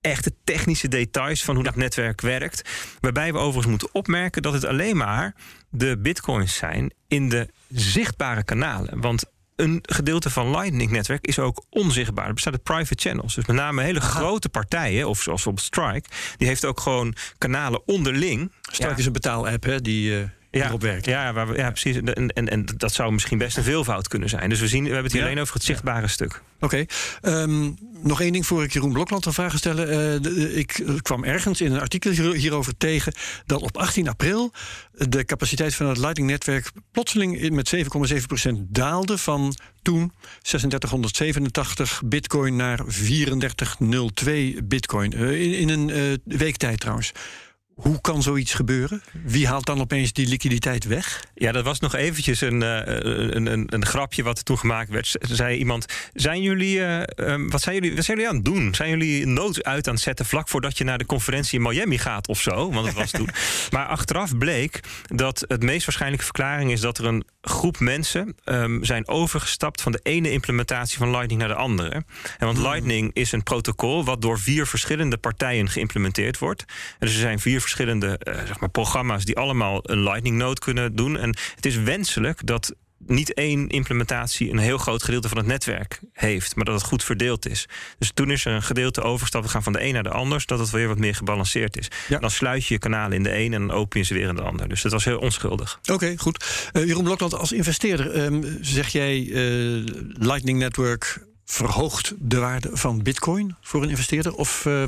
echte 0.00 0.32
technische 0.44 0.88
details 0.88 1.44
van 1.44 1.54
hoe 1.54 1.64
dat 1.64 1.76
netwerk 1.76 2.20
werkt. 2.20 2.68
Waarbij 3.00 3.32
we 3.32 3.38
overigens 3.38 3.66
moeten 3.66 3.88
opmerken 3.92 4.42
dat 4.42 4.52
het 4.52 4.64
alleen 4.64 4.96
maar 4.96 5.34
de 5.70 5.98
bitcoins 5.98 6.54
zijn 6.54 6.92
in 7.08 7.28
de 7.28 7.48
zichtbare 7.68 8.44
kanalen. 8.44 9.00
Want 9.00 9.24
een 9.56 9.78
gedeelte 9.82 10.30
van 10.30 10.50
Lightning-netwerk 10.50 11.26
is 11.26 11.38
ook 11.38 11.64
onzichtbaar. 11.70 12.26
Er 12.26 12.34
bestaan 12.34 12.62
private 12.62 13.08
channels. 13.08 13.34
Dus 13.34 13.46
met 13.46 13.56
name 13.56 13.82
hele 13.82 14.00
Aha. 14.00 14.08
grote 14.08 14.48
partijen, 14.48 15.08
of 15.08 15.22
zoals 15.22 15.46
op 15.46 15.58
Strike, 15.58 16.08
die 16.36 16.46
heeft 16.46 16.64
ook 16.64 16.80
gewoon 16.80 17.14
kanalen 17.38 17.82
onderling. 17.86 18.52
Strike 18.62 18.90
ja. 18.90 18.96
is 18.96 19.06
een 19.06 19.12
betaal-app, 19.12 19.64
hè? 19.64 19.80
Die. 19.80 20.20
Uh 20.20 20.24
ja, 20.50 20.72
op 20.72 20.80
werkt. 20.80 21.06
Ja, 21.06 21.32
waar 21.32 21.48
we, 21.48 21.56
ja, 21.56 21.70
precies. 21.70 21.96
En, 21.96 22.28
en, 22.28 22.48
en 22.48 22.66
dat 22.76 22.92
zou 22.92 23.12
misschien 23.12 23.38
best 23.38 23.56
een 23.56 23.62
veelvoud 23.62 24.08
kunnen 24.08 24.28
zijn. 24.28 24.48
Dus 24.48 24.60
we, 24.60 24.68
zien, 24.68 24.82
we 24.82 24.88
hebben 24.88 25.04
het 25.04 25.12
hier 25.12 25.22
ja. 25.22 25.28
alleen 25.28 25.42
over 25.42 25.54
het 25.54 25.64
zichtbare 25.64 26.00
ja. 26.00 26.06
stuk. 26.06 26.42
Oké. 26.60 26.86
Okay. 27.22 27.42
Um, 27.42 27.76
nog 28.02 28.20
één 28.20 28.32
ding 28.32 28.46
voor 28.46 28.62
ik 28.62 28.72
Jeroen 28.72 28.92
Blokland 28.92 29.26
een 29.26 29.32
vraag 29.32 29.56
stellen. 29.56 29.86
Uh, 29.88 30.22
de, 30.22 30.54
ik 30.54 30.84
kwam 31.02 31.24
ergens 31.24 31.60
in 31.60 31.72
een 31.72 31.80
artikel 31.80 32.10
hier, 32.10 32.34
hierover 32.34 32.76
tegen 32.76 33.12
dat 33.46 33.62
op 33.62 33.76
18 33.76 34.08
april 34.08 34.52
de 34.92 35.24
capaciteit 35.24 35.74
van 35.74 35.86
het 35.86 35.98
Lightning-netwerk 35.98 36.70
plotseling 36.92 37.50
met 37.50 37.74
7,7% 37.76 38.52
daalde 38.68 39.18
van 39.18 39.54
toen 39.82 40.12
3687 40.42 42.02
bitcoin 42.04 42.56
naar 42.56 42.84
3402 42.86 44.62
bitcoin. 44.62 45.14
Uh, 45.16 45.40
in, 45.40 45.54
in 45.54 45.68
een 45.68 45.88
uh, 45.88 46.38
weektijd 46.38 46.80
trouwens. 46.80 47.12
Hoe 47.80 48.00
kan 48.00 48.22
zoiets 48.22 48.54
gebeuren? 48.54 49.02
Wie 49.24 49.46
haalt 49.46 49.66
dan 49.66 49.80
opeens 49.80 50.12
die 50.12 50.26
liquiditeit 50.26 50.84
weg? 50.84 51.24
Ja, 51.34 51.52
dat 51.52 51.64
was 51.64 51.80
nog 51.80 51.94
eventjes 51.94 52.40
een, 52.40 52.62
uh, 52.62 52.80
een, 52.84 53.46
een, 53.46 53.74
een, 53.74 53.86
grapje 53.86 54.22
wat 54.22 54.38
er 54.38 54.44
toen 54.44 54.58
gemaakt 54.58 54.90
werd. 54.90 55.16
Er 55.20 55.36
zei 55.36 55.58
iemand, 55.58 55.86
zijn 56.12 56.42
jullie, 56.42 56.78
uh, 56.78 57.02
um, 57.16 57.50
wat, 57.50 57.62
zijn 57.62 57.74
jullie, 57.74 57.94
wat 57.94 58.04
zijn 58.04 58.16
jullie 58.16 58.32
aan 58.32 58.38
het 58.38 58.44
doen? 58.44 58.74
Zijn 58.74 58.90
jullie 58.90 59.26
nood 59.26 59.64
uit 59.64 59.88
aan 59.88 59.94
het 59.94 60.02
zetten 60.02 60.26
vlak 60.26 60.48
voordat 60.48 60.78
je 60.78 60.84
naar 60.84 60.98
de 60.98 61.06
conferentie 61.06 61.58
in 61.58 61.64
Miami 61.64 61.98
gaat 61.98 62.28
of 62.28 62.40
zo? 62.40 62.72
Want 62.72 62.86
het 62.86 62.94
was 62.94 63.10
toen. 63.10 63.28
Maar 63.70 63.86
achteraf 63.86 64.38
bleek 64.38 64.80
dat 65.06 65.44
het 65.48 65.62
meest 65.62 65.84
waarschijnlijke 65.84 66.24
verklaring 66.24 66.72
is... 66.72 66.80
dat 66.80 66.98
er 66.98 67.04
een 67.04 67.24
groep 67.40 67.78
mensen 67.78 68.36
um, 68.44 68.84
zijn 68.84 69.08
overgestapt 69.08 69.82
van 69.82 69.92
de 69.92 70.00
ene 70.02 70.30
implementatie 70.30 70.98
van 70.98 71.10
Lightning 71.10 71.40
naar 71.40 71.48
de 71.48 71.54
andere. 71.54 71.90
En 71.90 72.04
want 72.38 72.56
hmm. 72.56 72.66
Lightning 72.66 73.10
is 73.12 73.32
een 73.32 73.42
protocol 73.42 74.04
wat 74.04 74.22
door 74.22 74.38
vier 74.38 74.66
verschillende 74.66 75.16
partijen 75.16 75.68
geïmplementeerd 75.68 76.38
wordt. 76.38 76.60
En 76.60 77.06
dus 77.06 77.12
er 77.12 77.20
zijn 77.20 77.40
vier 77.40 77.60
verschillende 77.70 78.20
uh, 78.28 78.34
zeg 78.46 78.60
maar, 78.60 78.70
programma's 78.70 79.24
die 79.24 79.36
allemaal 79.36 79.80
een 79.82 80.02
Lightning 80.02 80.36
node 80.36 80.60
kunnen 80.60 80.96
doen. 80.96 81.18
En 81.18 81.36
het 81.54 81.66
is 81.66 81.76
wenselijk 81.76 82.46
dat 82.46 82.74
niet 83.06 83.34
één 83.34 83.68
implementatie 83.68 84.50
een 84.50 84.58
heel 84.58 84.78
groot 84.78 85.02
gedeelte 85.02 85.28
van 85.28 85.36
het 85.36 85.46
netwerk 85.46 86.00
heeft, 86.12 86.56
maar 86.56 86.64
dat 86.64 86.74
het 86.74 86.84
goed 86.84 87.04
verdeeld 87.04 87.48
is. 87.48 87.66
Dus 87.98 88.10
toen 88.14 88.30
is 88.30 88.44
er 88.44 88.52
een 88.52 88.62
gedeelte 88.62 89.02
overgestapt, 89.02 89.44
we 89.44 89.50
gaan 89.50 89.62
van 89.62 89.72
de 89.72 89.84
een 89.84 89.92
naar 89.92 90.02
de 90.02 90.10
ander, 90.10 90.40
zodat 90.40 90.58
het 90.58 90.70
weer 90.70 90.88
wat 90.88 90.98
meer 90.98 91.14
gebalanceerd 91.14 91.78
is. 91.78 91.88
Ja. 92.08 92.18
Dan 92.18 92.30
sluit 92.30 92.66
je 92.66 92.74
je 92.74 92.80
kanalen 92.80 93.16
in 93.16 93.22
de 93.22 93.38
een 93.38 93.52
en 93.52 93.66
dan 93.66 93.76
open 93.76 93.98
je 93.98 94.04
ze 94.04 94.14
weer 94.14 94.28
in 94.28 94.34
de 94.34 94.42
ander. 94.42 94.68
Dus 94.68 94.82
dat 94.82 94.92
was 94.92 95.04
heel 95.04 95.18
onschuldig. 95.18 95.78
Oké, 95.80 95.92
okay, 95.92 96.16
goed. 96.16 96.70
Uh, 96.72 96.86
Jeroen 96.86 97.04
Blokland, 97.04 97.34
als 97.34 97.52
investeerder, 97.52 98.24
um, 98.24 98.58
zeg 98.60 98.88
jij 98.88 99.20
uh, 99.20 99.84
Lightning 100.18 100.58
Network 100.58 101.28
verhoogt 101.50 102.12
de 102.18 102.38
waarde 102.38 102.70
van 102.72 103.02
bitcoin 103.02 103.56
voor 103.60 103.82
een 103.82 103.88
investeerder? 103.88 104.34
Of, 104.34 104.64
uh, 104.64 104.84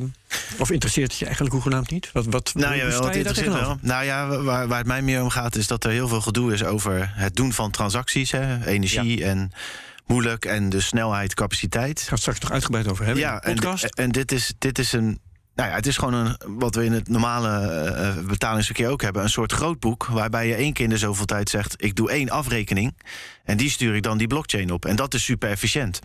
of 0.58 0.70
interesseert 0.70 1.10
het 1.10 1.18
je 1.18 1.24
eigenlijk 1.24 1.54
hoegenaamd 1.54 1.90
niet? 1.90 2.10
Wat, 2.12 2.26
wat, 2.26 2.52
nou 2.54 2.74
ja, 2.74 2.86
wel, 2.86 3.04
het 3.04 3.16
interesseert 3.16 3.52
wel. 3.52 3.78
Nou 3.80 4.04
ja, 4.04 4.26
waar, 4.42 4.68
waar 4.68 4.78
het 4.78 4.86
mij 4.86 5.02
meer 5.02 5.22
om 5.22 5.30
gaat... 5.30 5.56
is 5.56 5.66
dat 5.66 5.84
er 5.84 5.90
heel 5.90 6.08
veel 6.08 6.20
gedoe 6.20 6.52
is 6.52 6.64
over 6.64 7.10
het 7.14 7.36
doen 7.36 7.52
van 7.52 7.70
transacties. 7.70 8.30
Hè, 8.30 8.66
energie 8.66 9.18
ja. 9.18 9.26
en 9.26 9.52
moeilijk 10.06 10.44
en 10.44 10.68
de 10.68 10.80
snelheid, 10.80 11.34
capaciteit. 11.34 12.00
Ik 12.00 12.06
ga 12.06 12.10
het 12.10 12.20
straks 12.20 12.40
nog 12.40 12.50
uitgebreid 12.50 12.88
over 12.88 13.04
hebben. 13.04 13.22
Ja, 13.22 13.42
en, 13.42 13.58
en 13.94 14.12
dit, 14.12 14.32
is, 14.32 14.52
dit 14.58 14.78
is 14.78 14.92
een 14.92 15.20
nou 15.54 15.68
ja, 15.68 15.74
het 15.74 15.86
is 15.86 15.96
gewoon 15.96 16.14
een, 16.14 16.36
wat 16.46 16.74
we 16.74 16.84
in 16.84 16.92
het 16.92 17.08
normale 17.08 17.84
uh, 18.18 18.26
betalingsverkeer 18.26 18.88
ook 18.88 19.02
hebben. 19.02 19.22
Een 19.22 19.30
soort 19.30 19.52
grootboek 19.52 20.06
waarbij 20.06 20.46
je 20.46 20.54
één 20.54 20.72
keer 20.72 20.84
in 20.84 20.90
de 20.90 20.98
zoveel 20.98 21.24
tijd 21.24 21.48
zegt... 21.48 21.74
ik 21.76 21.94
doe 21.94 22.10
één 22.10 22.30
afrekening 22.30 22.94
en 23.44 23.56
die 23.56 23.70
stuur 23.70 23.94
ik 23.94 24.02
dan 24.02 24.18
die 24.18 24.26
blockchain 24.26 24.70
op. 24.70 24.84
En 24.84 24.96
dat 24.96 25.14
is 25.14 25.24
super 25.24 25.50
efficiënt. 25.50 25.98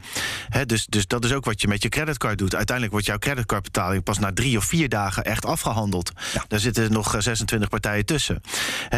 Dus, 0.66 0.86
dus 0.86 1.08
dat 1.08 1.26
is 1.26 1.34
ook 1.34 1.46
wat 1.46 1.62
je 1.62 1.68
met 1.68 1.84
je 1.84 1.90
creditcard 1.90 2.38
doet. 2.38 2.56
Uiteindelijk 2.56 2.92
wordt 2.92 3.08
jouw 3.08 3.18
creditcardbetaling 3.18 4.04
pas 4.04 4.20
na 4.20 4.34
drie 4.34 4.58
of 4.58 4.66
vier 4.66 4.90
dagen 4.90 5.24
echt 5.24 5.46
afgehandeld. 5.46 6.12
Ja. 6.34 6.46
Daar 6.48 6.60
zitten 6.60 6.92
nog 6.92 7.16
26 7.18 7.70
partijen 7.70 8.06
tussen. 8.06 8.42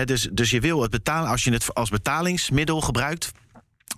Dus, 0.06 0.30
dus 0.32 0.50
je 0.50 0.60
wil 0.60 0.82
het 0.82 0.92
betalen, 0.92 1.30
als 1.30 1.44
je 1.44 1.52
het 1.52 1.76
als 1.76 1.90
betalingsmiddel 1.90 2.82
gebruikt 2.82 3.32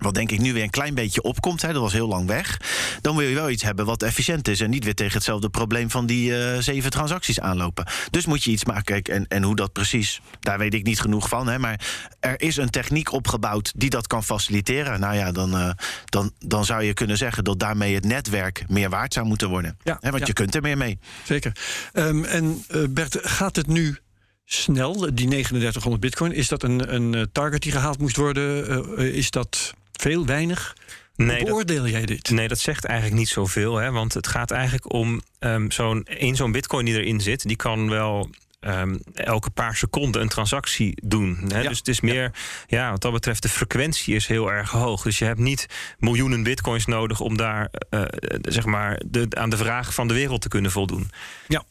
wat 0.02 0.14
denk 0.14 0.32
ik 0.32 0.40
nu 0.40 0.54
weer 0.54 0.64
een 0.64 0.70
klein 0.70 0.94
beetje 0.94 1.22
opkomt, 1.22 1.62
hè, 1.62 1.74
dat 1.74 1.82
was 1.82 1.94
heel 1.94 2.08
lang 2.08 2.28
weg. 2.28 2.60
Dan 3.02 3.16
wil 3.16 3.28
je 3.28 3.36
wel 3.36 3.50
iets 3.50 3.64
hebben 3.64 3.86
wat 3.86 4.04
efficiënt 4.04 4.48
is 4.48 4.60
en 4.60 4.70
niet 4.70 4.84
weer 4.84 4.96
tegen 4.96 5.14
hetzelfde 5.14 5.50
probleem 5.50 5.90
van 5.90 6.06
die 6.06 6.32
uh, 6.32 6.58
zeven 6.58 6.92
transacties 6.92 7.40
aanlopen. 7.40 7.86
Dus 8.10 8.26
moet 8.26 8.44
je 8.44 8.52
iets 8.52 8.66
maken. 8.66 8.84
Kijk, 8.84 9.08
en, 9.08 9.28
en 9.28 9.44
hoe 9.44 9.56
dat 9.56 9.74
precies, 9.74 10.22
daar 10.40 10.58
weet 10.58 10.74
ik 10.74 10.84
niet 10.84 11.02
genoeg 11.02 11.30
van. 11.30 11.48
Hè, 11.48 11.60
maar 11.60 11.80
er 12.20 12.42
is 12.42 12.58
een 12.58 12.70
techniek 12.70 13.12
opgebouwd 13.12 13.72
die 13.76 13.90
dat 13.90 14.08
kan 14.08 14.24
faciliteren. 14.24 15.00
Nou 15.00 15.16
ja, 15.16 15.32
dan, 15.32 15.56
uh, 15.56 15.70
dan, 16.06 16.32
dan 16.40 16.66
zou 16.66 16.84
je 16.84 16.94
kunnen 16.94 17.18
zeggen 17.18 17.44
dat 17.44 17.60
daarmee 17.60 17.96
het 17.96 18.06
netwerk 18.06 18.64
meer 18.68 18.90
waard 18.90 19.14
zou 19.14 19.26
moeten 19.26 19.50
worden. 19.50 19.78
Ja, 19.84 19.98
hè, 20.02 20.10
want 20.10 20.22
ja. 20.22 20.28
je 20.28 20.34
kunt 20.34 20.56
er 20.56 20.62
meer 20.62 20.78
mee. 20.78 21.00
Zeker. 21.24 21.52
Um, 21.94 22.24
en 22.24 22.64
uh, 22.72 22.84
Bert, 22.90 23.18
gaat 23.22 23.56
het 23.56 23.68
nu 23.68 23.98
snel, 24.46 24.94
die 24.94 25.28
3900 25.28 26.00
bitcoin? 26.00 26.32
Is 26.32 26.48
dat 26.48 26.64
een, 26.64 26.94
een 26.94 27.30
target 27.32 27.62
die 27.62 27.72
gehaald 27.72 28.00
moest 28.00 28.16
worden? 28.16 28.98
is 28.98 29.32
dat 29.32 29.74
veel, 29.92 30.26
weinig? 30.26 30.76
Nee, 31.16 31.44
beoordeel 31.44 31.88
jij 31.88 32.06
dit? 32.06 32.30
Nee, 32.30 32.48
dat 32.48 32.60
zegt 32.60 32.86
eigenlijk 32.86 33.20
niet 33.20 33.30
zoveel. 33.30 33.76
Hè, 33.76 33.92
want 33.92 34.14
het 34.14 34.28
gaat 34.28 34.52
eigenlijk 34.52 34.94
om 34.94 35.22
um, 35.40 35.72
zo'n 35.72 36.04
in 36.04 36.36
zo'n 36.36 36.52
bitcoin 36.52 36.86
die 36.86 37.00
erin 37.00 37.22
zit, 37.22 37.48
die 37.48 37.56
kan 37.56 37.90
wel 37.90 38.30
um, 38.60 39.02
elke 39.14 39.50
paar 39.50 39.76
seconden 39.76 40.22
een 40.22 40.30
transactie 40.30 40.98
doen. 41.04 41.40
Hè? 41.48 41.62
Ja. 41.62 41.70
Dus 41.70 41.78
het 41.78 41.88
is 41.88 42.02
meer, 42.02 42.32
ja. 42.68 42.78
ja. 42.78 42.92
wat 42.92 43.02
dat 43.02 43.12
betreft, 43.12 43.42
de 43.42 43.50
frequentie 43.50 44.16
is 44.16 44.28
heel 44.28 44.52
erg 44.52 44.70
hoog. 44.70 45.04
Dus 45.04 45.20
je 45.20 45.26
hebt 45.26 45.40
niet 45.40 45.66
miljoenen 45.98 46.44
bitcoins 46.44 46.86
nodig 46.86 47.20
om 47.20 47.38
daar 47.38 47.72
uh, 47.90 48.02
zeg 48.42 48.66
maar 48.66 49.02
de, 49.06 49.28
aan 49.30 49.50
de 49.50 49.58
vraag 49.58 49.94
van 49.94 50.08
de 50.08 50.14
wereld 50.14 50.42
te 50.42 50.48
kunnen 50.48 50.72
voldoen. 50.72 51.12
Ja, 51.48 51.64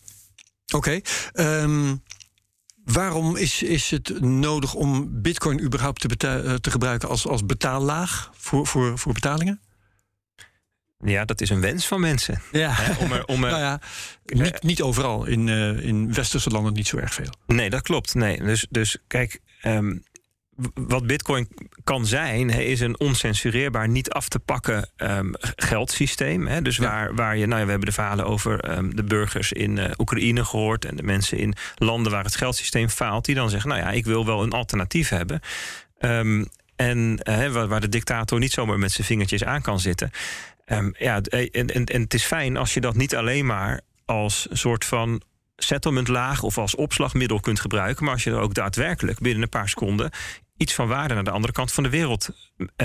oké. 0.74 0.76
Okay. 0.76 1.62
Um, 1.62 2.02
Waarom 2.92 3.36
is, 3.36 3.62
is 3.62 3.90
het 3.90 4.20
nodig 4.20 4.74
om 4.74 5.22
bitcoin 5.22 5.60
überhaupt 5.60 6.00
te, 6.00 6.08
beta- 6.08 6.58
te 6.58 6.70
gebruiken 6.70 7.08
als, 7.08 7.26
als 7.26 7.46
betaallaag 7.46 8.30
voor, 8.34 8.66
voor, 8.66 8.98
voor 8.98 9.12
betalingen? 9.12 9.60
Ja, 11.04 11.24
dat 11.24 11.40
is 11.40 11.50
een 11.50 11.60
wens 11.60 11.86
van 11.86 12.00
mensen. 12.00 12.42
Ja. 12.52 12.76
Om 12.98 13.12
er, 13.12 13.24
om 13.24 13.44
er, 13.44 13.50
nou 13.56 13.62
ja, 13.62 13.80
niet, 14.24 14.62
niet 14.62 14.82
overal. 14.82 15.24
In, 15.24 15.46
uh, 15.46 15.84
in 15.84 16.14
westerse 16.14 16.50
landen 16.50 16.72
niet 16.72 16.86
zo 16.86 16.96
erg 16.96 17.14
veel. 17.14 17.32
Nee, 17.46 17.70
dat 17.70 17.82
klopt. 17.82 18.14
Nee. 18.14 18.42
Dus, 18.42 18.66
dus 18.70 18.96
kijk, 19.06 19.40
um, 19.64 20.04
wat 20.74 21.06
Bitcoin 21.06 21.48
kan 21.84 22.06
zijn, 22.06 22.50
is 22.50 22.80
een 22.80 23.00
oncensureerbaar, 23.00 23.88
niet 23.88 24.10
af 24.10 24.28
te 24.28 24.38
pakken 24.38 24.90
um, 24.96 25.34
geldsysteem. 25.56 26.46
Hè. 26.46 26.62
Dus 26.62 26.78
waar, 26.78 27.14
waar 27.14 27.36
je, 27.36 27.46
nou 27.46 27.58
ja, 27.58 27.64
we 27.64 27.70
hebben 27.70 27.88
de 27.88 27.94
verhalen 27.94 28.26
over 28.26 28.78
um, 28.78 28.96
de 28.96 29.04
burgers 29.04 29.52
in 29.52 29.76
uh, 29.76 29.84
Oekraïne 29.98 30.44
gehoord 30.44 30.84
en 30.84 30.96
de 30.96 31.02
mensen 31.02 31.38
in 31.38 31.54
landen 31.74 32.12
waar 32.12 32.24
het 32.24 32.36
geldsysteem 32.36 32.88
faalt, 32.88 33.24
die 33.24 33.34
dan 33.34 33.50
zeggen: 33.50 33.68
Nou 33.70 33.80
ja, 33.80 33.90
ik 33.90 34.04
wil 34.04 34.26
wel 34.26 34.42
een 34.42 34.52
alternatief 34.52 35.08
hebben. 35.08 35.40
Um, 35.98 36.46
en 36.76 37.20
uh, 37.28 37.52
waar, 37.52 37.68
waar 37.68 37.80
de 37.80 37.88
dictator 37.88 38.38
niet 38.38 38.52
zomaar 38.52 38.78
met 38.78 38.92
zijn 38.92 39.06
vingertjes 39.06 39.44
aan 39.44 39.62
kan 39.62 39.80
zitten. 39.80 40.10
ja, 40.98 41.20
en, 41.20 41.66
en, 41.66 41.84
en 41.84 42.02
het 42.02 42.14
is 42.14 42.24
fijn 42.24 42.56
als 42.56 42.74
je 42.74 42.80
dat 42.80 42.94
niet 42.94 43.16
alleen 43.16 43.46
maar 43.46 43.80
als 44.04 44.46
soort 44.50 44.84
van 44.84 45.22
settlementlaag 45.56 46.42
of 46.42 46.58
als 46.58 46.74
opslagmiddel 46.74 47.40
kunt 47.40 47.60
gebruiken. 47.60 48.04
Maar 48.04 48.14
als 48.14 48.24
je 48.24 48.30
er 48.30 48.40
ook 48.40 48.54
daadwerkelijk 48.54 49.18
binnen 49.18 49.42
een 49.42 49.48
paar 49.48 49.68
seconden 49.68 50.10
iets 50.60 50.74
van 50.74 50.88
waarde 50.88 51.14
naar 51.14 51.24
de 51.24 51.30
andere 51.30 51.52
kant 51.52 51.72
van 51.72 51.82
de 51.82 51.90
wereld 51.90 52.30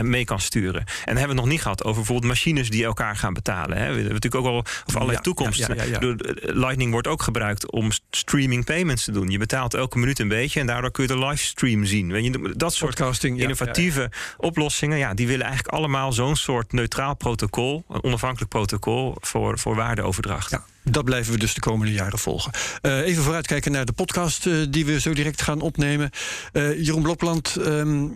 mee 0.01 0.25
kan 0.25 0.39
sturen. 0.39 0.81
En 0.81 0.85
dan 0.85 1.17
hebben 1.17 1.21
we 1.23 1.27
het 1.27 1.35
nog 1.35 1.47
niet 1.47 1.61
gehad 1.61 1.83
over 1.83 1.95
bijvoorbeeld 1.95 2.31
machines 2.31 2.69
die 2.69 2.83
elkaar 2.83 3.15
gaan 3.15 3.33
betalen. 3.33 3.77
Hè. 3.77 3.87
We 3.87 3.95
hebben 3.95 4.13
natuurlijk 4.13 4.45
ook 4.45 4.51
al 4.51 4.57
over 4.57 4.93
allerlei 4.93 5.17
ja, 5.17 5.21
toekomst. 5.23 5.59
Ja, 5.59 5.73
ja, 5.73 5.99
eh, 5.99 6.15
Lightning 6.55 6.91
wordt 6.91 7.07
ook 7.07 7.21
gebruikt 7.21 7.71
om 7.71 7.91
streaming 8.09 8.65
payments 8.65 9.03
te 9.03 9.11
doen. 9.11 9.29
Je 9.29 9.37
betaalt 9.37 9.73
elke 9.73 9.97
minuut 9.97 10.19
een 10.19 10.27
beetje 10.27 10.59
en 10.59 10.67
daardoor 10.67 10.91
kun 10.91 11.03
je 11.03 11.13
de 11.13 11.25
livestream 11.25 11.85
zien. 11.85 12.11
Weet 12.11 12.23
je, 12.23 12.53
dat 12.55 12.73
soort 12.73 13.23
innovatieve 13.23 14.11
oplossingen, 14.37 14.97
ja, 14.97 15.13
die 15.13 15.27
willen 15.27 15.45
eigenlijk 15.45 15.75
allemaal 15.75 16.13
zo'n 16.13 16.35
soort 16.35 16.71
neutraal 16.71 17.15
protocol, 17.15 17.83
een 17.89 18.03
onafhankelijk 18.03 18.49
protocol 18.49 19.15
voor, 19.19 19.59
voor 19.59 19.75
waardeoverdracht. 19.75 20.59
Dat 20.83 21.03
blijven 21.03 21.33
we 21.33 21.39
dus 21.39 21.53
de 21.53 21.59
komende 21.59 21.93
jaren 21.93 22.19
volgen. 22.19 22.51
Uh, 22.81 22.99
even 22.99 23.23
vooruitkijken 23.23 23.71
naar 23.71 23.85
de 23.85 23.93
podcast 23.93 24.45
uh, 24.45 24.65
die 24.69 24.85
we 24.85 24.99
zo 24.99 25.13
direct 25.13 25.41
gaan 25.41 25.61
opnemen. 25.61 26.09
Uh, 26.53 26.85
Jeroen 26.85 27.01
Blokland, 27.01 27.55
um, 27.59 28.13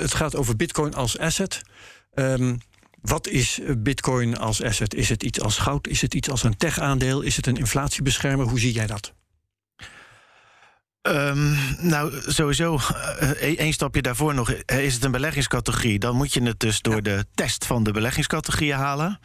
het 0.00 0.14
gaat 0.14 0.36
over 0.36 0.56
Bitcoin 0.56 0.94
als 0.94 1.18
asset. 1.18 1.60
Um, 2.14 2.60
wat 3.00 3.26
is 3.26 3.60
Bitcoin 3.78 4.38
als 4.38 4.62
asset? 4.62 4.94
Is 4.94 5.08
het 5.08 5.22
iets 5.22 5.40
als 5.40 5.58
goud? 5.58 5.86
Is 5.86 6.00
het 6.00 6.14
iets 6.14 6.30
als 6.30 6.42
een 6.42 6.56
tech-aandeel? 6.56 7.20
Is 7.20 7.36
het 7.36 7.46
een 7.46 7.56
inflatiebeschermer? 7.56 8.46
Hoe 8.46 8.60
zie 8.60 8.72
jij 8.72 8.86
dat? 8.86 9.12
Um, 11.02 11.56
nou, 11.78 12.22
sowieso, 12.26 12.78
één 13.40 13.72
stapje 13.72 14.02
daarvoor 14.02 14.34
nog. 14.34 14.52
Is 14.52 14.94
het 14.94 15.04
een 15.04 15.10
beleggingscategorie? 15.10 15.98
Dan 15.98 16.16
moet 16.16 16.32
je 16.32 16.42
het 16.42 16.60
dus 16.60 16.80
door 16.80 16.94
ja. 16.94 17.00
de 17.00 17.26
test 17.34 17.66
van 17.66 17.82
de 17.82 17.92
beleggingscategorieën 17.92 18.76
halen. 18.76 19.20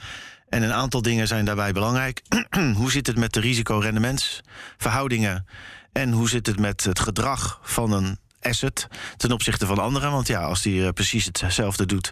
En 0.49 0.63
een 0.63 0.73
aantal 0.73 1.01
dingen 1.01 1.27
zijn 1.27 1.45
daarbij 1.45 1.71
belangrijk. 1.71 2.21
hoe 2.79 2.91
zit 2.91 3.07
het 3.07 3.17
met 3.17 3.33
de 3.33 3.39
risico-rendementsverhoudingen? 3.39 5.47
En 5.91 6.11
hoe 6.11 6.29
zit 6.29 6.47
het 6.47 6.59
met 6.59 6.83
het 6.83 6.99
gedrag 6.99 7.59
van 7.63 7.91
een 7.91 8.19
asset 8.45 8.87
ten 9.17 9.31
opzichte 9.31 9.65
van 9.65 9.79
anderen? 9.79 10.11
Want 10.11 10.27
ja, 10.27 10.41
als 10.41 10.61
die 10.61 10.81
uh, 10.81 10.89
precies 10.89 11.25
hetzelfde 11.25 11.85
doet 11.85 12.11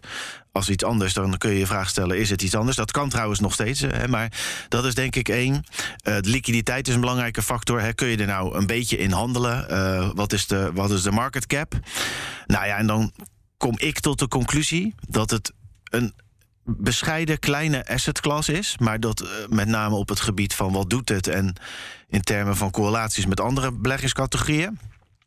als 0.51 0.69
iets 0.69 0.83
anders, 0.83 1.13
dan 1.13 1.37
kun 1.37 1.51
je 1.51 1.59
je 1.59 1.65
vraag 1.65 1.89
stellen: 1.89 2.19
is 2.19 2.29
het 2.29 2.41
iets 2.41 2.55
anders? 2.55 2.77
Dat 2.77 2.91
kan 2.91 3.09
trouwens 3.09 3.39
nog 3.39 3.53
steeds, 3.53 3.79
hè, 3.79 4.07
maar 4.07 4.31
dat 4.69 4.85
is 4.85 4.95
denk 4.95 5.15
ik 5.15 5.29
één. 5.29 5.63
De 6.03 6.21
liquiditeit 6.21 6.87
is 6.87 6.93
een 6.93 6.99
belangrijke 6.99 7.41
factor. 7.41 7.81
Hè. 7.81 7.93
Kun 7.93 8.07
je 8.07 8.17
er 8.17 8.25
nou 8.25 8.55
een 8.55 8.67
beetje 8.67 8.97
in 8.97 9.11
handelen? 9.11 10.15
Wat, 10.15 10.33
is 10.33 10.47
de, 10.47 10.71
wat 10.73 10.91
is 10.91 11.01
de 11.01 11.11
market 11.11 11.45
cap? 11.45 11.73
Nou 12.45 12.65
ja, 12.65 12.77
en 12.77 12.87
dan 12.87 13.11
kom 13.57 13.75
ik 13.77 13.99
tot 13.99 14.19
de 14.19 14.27
conclusie 14.27 14.95
dat 15.09 15.29
het 15.29 15.51
een 15.83 16.13
bescheiden 16.65 17.39
kleine 17.39 17.87
asset 17.87 18.19
class 18.19 18.49
is, 18.49 18.75
maar 18.77 18.99
dat 18.99 19.27
met 19.49 19.67
name 19.67 19.95
op 19.95 20.09
het 20.09 20.19
gebied 20.19 20.53
van 20.53 20.71
wat 20.71 20.89
doet 20.89 21.09
het 21.09 21.27
en 21.27 21.55
in 22.09 22.21
termen 22.21 22.57
van 22.57 22.71
correlaties 22.71 23.25
met 23.25 23.39
andere 23.39 23.71
beleggingscategorieën. 23.71 24.79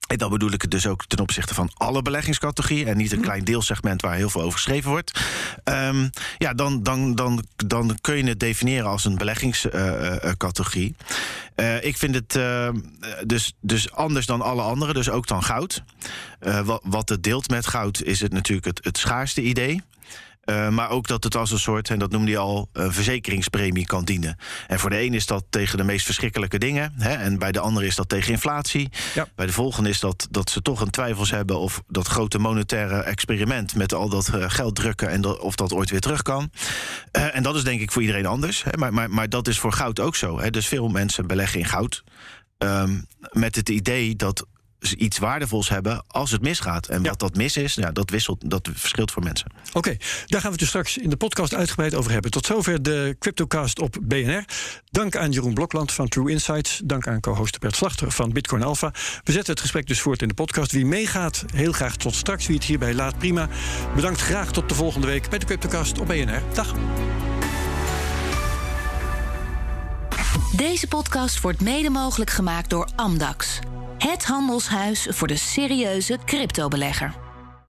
En 0.06 0.18
dan 0.18 0.30
bedoel 0.30 0.52
ik 0.52 0.62
het 0.62 0.70
dus 0.70 0.86
ook 0.86 1.06
ten 1.06 1.18
opzichte 1.18 1.54
van 1.54 1.70
alle 1.74 2.02
beleggingscategorieën 2.02 2.88
en 2.88 2.96
niet 2.96 3.12
een 3.12 3.20
klein 3.20 3.44
deelsegment 3.44 4.02
waar 4.02 4.14
heel 4.14 4.30
veel 4.30 4.40
over 4.40 4.52
geschreven 4.52 4.90
wordt. 4.90 5.20
Um, 5.64 6.10
ja, 6.38 6.54
dan, 6.54 6.82
dan, 6.82 7.14
dan, 7.14 7.44
dan 7.56 7.98
kun 8.00 8.16
je 8.16 8.24
het 8.24 8.40
definiëren 8.40 8.86
als 8.86 9.04
een 9.04 9.16
beleggingscategorie. 9.16 10.96
Uh, 11.56 11.66
uh, 11.66 11.84
ik 11.84 11.96
vind 11.96 12.14
het 12.14 12.34
uh, 12.34 12.68
dus, 13.26 13.52
dus 13.60 13.92
anders 13.92 14.26
dan 14.26 14.42
alle 14.42 14.62
andere, 14.62 14.92
dus 14.92 15.10
ook 15.10 15.26
dan 15.26 15.42
goud. 15.42 15.82
wat, 16.64 16.80
wat 16.84 17.08
het 17.08 17.22
deelt 17.22 17.50
met 17.50 17.66
goud 17.66 18.02
is 18.02 18.20
het 18.20 18.32
natuurlijk 18.32 18.66
het, 18.66 18.84
het 18.84 18.98
schaarste 18.98 19.42
idee. 19.42 19.82
Uh, 20.46 20.68
maar 20.68 20.90
ook 20.90 21.06
dat 21.06 21.24
het 21.24 21.36
als 21.36 21.50
een 21.50 21.58
soort, 21.58 21.90
en 21.90 21.98
dat 21.98 22.10
noemde 22.10 22.30
hij 22.30 22.40
al, 22.40 22.68
een 22.72 22.92
verzekeringspremie 22.92 23.86
kan 23.86 24.04
dienen. 24.04 24.38
En 24.66 24.78
voor 24.78 24.90
de 24.90 25.02
een 25.02 25.14
is 25.14 25.26
dat 25.26 25.44
tegen 25.50 25.78
de 25.78 25.84
meest 25.84 26.04
verschrikkelijke 26.04 26.58
dingen. 26.58 26.92
Hè, 26.96 27.14
en 27.14 27.38
bij 27.38 27.52
de 27.52 27.60
ander 27.60 27.84
is 27.84 27.94
dat 27.94 28.08
tegen 28.08 28.32
inflatie. 28.32 28.88
Ja. 29.14 29.26
Bij 29.34 29.46
de 29.46 29.52
volgende 29.52 29.88
is 29.88 30.00
dat, 30.00 30.26
dat 30.30 30.50
ze 30.50 30.62
toch 30.62 30.80
een 30.80 30.90
twijfels 30.90 31.30
hebben 31.30 31.58
of 31.58 31.82
dat 31.88 32.06
grote 32.06 32.38
monetaire 32.38 33.02
experiment 33.02 33.74
met 33.74 33.94
al 33.94 34.08
dat 34.08 34.30
uh, 34.34 34.44
geld 34.48 34.74
drukken 34.74 35.08
en 35.08 35.20
dat, 35.20 35.38
of 35.38 35.54
dat 35.54 35.72
ooit 35.72 35.90
weer 35.90 36.00
terug 36.00 36.22
kan. 36.22 36.50
Uh, 37.12 37.36
en 37.36 37.42
dat 37.42 37.56
is 37.56 37.64
denk 37.64 37.80
ik 37.80 37.92
voor 37.92 38.02
iedereen 38.02 38.26
anders. 38.26 38.62
Hè, 38.64 38.70
maar, 38.78 38.92
maar, 38.92 39.10
maar 39.10 39.28
dat 39.28 39.48
is 39.48 39.58
voor 39.58 39.72
goud 39.72 40.00
ook 40.00 40.16
zo. 40.16 40.40
Hè. 40.40 40.50
Dus 40.50 40.66
veel 40.68 40.88
mensen 40.88 41.26
beleggen 41.26 41.58
in 41.58 41.66
goud. 41.66 42.04
Um, 42.58 43.06
met 43.32 43.56
het 43.56 43.68
idee 43.68 44.16
dat 44.16 44.46
iets 44.94 45.18
waardevols 45.18 45.68
hebben 45.68 46.04
als 46.08 46.30
het 46.30 46.42
misgaat. 46.42 46.86
En 46.86 47.02
wat 47.02 47.18
dat 47.18 47.36
mis 47.36 47.56
is, 47.56 47.74
ja, 47.74 47.92
dat 47.92 48.10
wisselt, 48.10 48.50
dat 48.50 48.68
verschilt 48.72 49.10
voor 49.10 49.22
mensen. 49.22 49.50
Oké, 49.68 49.78
okay, 49.78 49.98
daar 50.26 50.40
gaan 50.40 50.42
we 50.42 50.48
het 50.48 50.58
dus 50.58 50.68
straks 50.68 50.98
in 50.98 51.10
de 51.10 51.16
podcast 51.16 51.54
uitgebreid 51.54 51.94
over 51.94 52.12
hebben. 52.12 52.30
Tot 52.30 52.46
zover 52.46 52.82
de 52.82 53.16
Cryptocast 53.18 53.78
op 53.78 53.96
BNR. 54.02 54.44
Dank 54.90 55.16
aan 55.16 55.30
Jeroen 55.30 55.54
Blokland 55.54 55.92
van 55.92 56.08
True 56.08 56.30
Insights. 56.30 56.80
Dank 56.84 57.08
aan 57.08 57.20
co-host 57.20 57.58
Bert 57.58 57.76
Slachter 57.76 58.10
van 58.10 58.32
Bitcoin 58.32 58.62
Alpha. 58.62 58.90
We 59.24 59.32
zetten 59.32 59.52
het 59.52 59.60
gesprek 59.60 59.86
dus 59.86 60.00
voort 60.00 60.22
in 60.22 60.28
de 60.28 60.34
podcast. 60.34 60.72
Wie 60.72 60.86
meegaat, 60.86 61.44
heel 61.54 61.72
graag 61.72 61.96
tot 61.96 62.14
straks. 62.14 62.46
Wie 62.46 62.56
het 62.56 62.64
hierbij 62.64 62.94
laat, 62.94 63.18
prima. 63.18 63.48
Bedankt 63.94 64.20
graag 64.20 64.52
tot 64.52 64.68
de 64.68 64.74
volgende 64.74 65.06
week 65.06 65.28
bij 65.28 65.38
de 65.38 65.46
Cryptocast 65.46 65.98
op 65.98 66.06
BNR. 66.06 66.42
Dag. 66.54 66.74
Deze 70.56 70.88
podcast 70.88 71.40
wordt 71.40 71.60
mede 71.60 71.90
mogelijk 71.90 72.30
gemaakt 72.30 72.70
door 72.70 72.88
Amdax. 72.94 73.60
Het 73.98 74.24
handelshuis 74.24 75.06
voor 75.10 75.28
de 75.28 75.36
serieuze 75.36 76.18
cryptobelegger. 76.24 77.25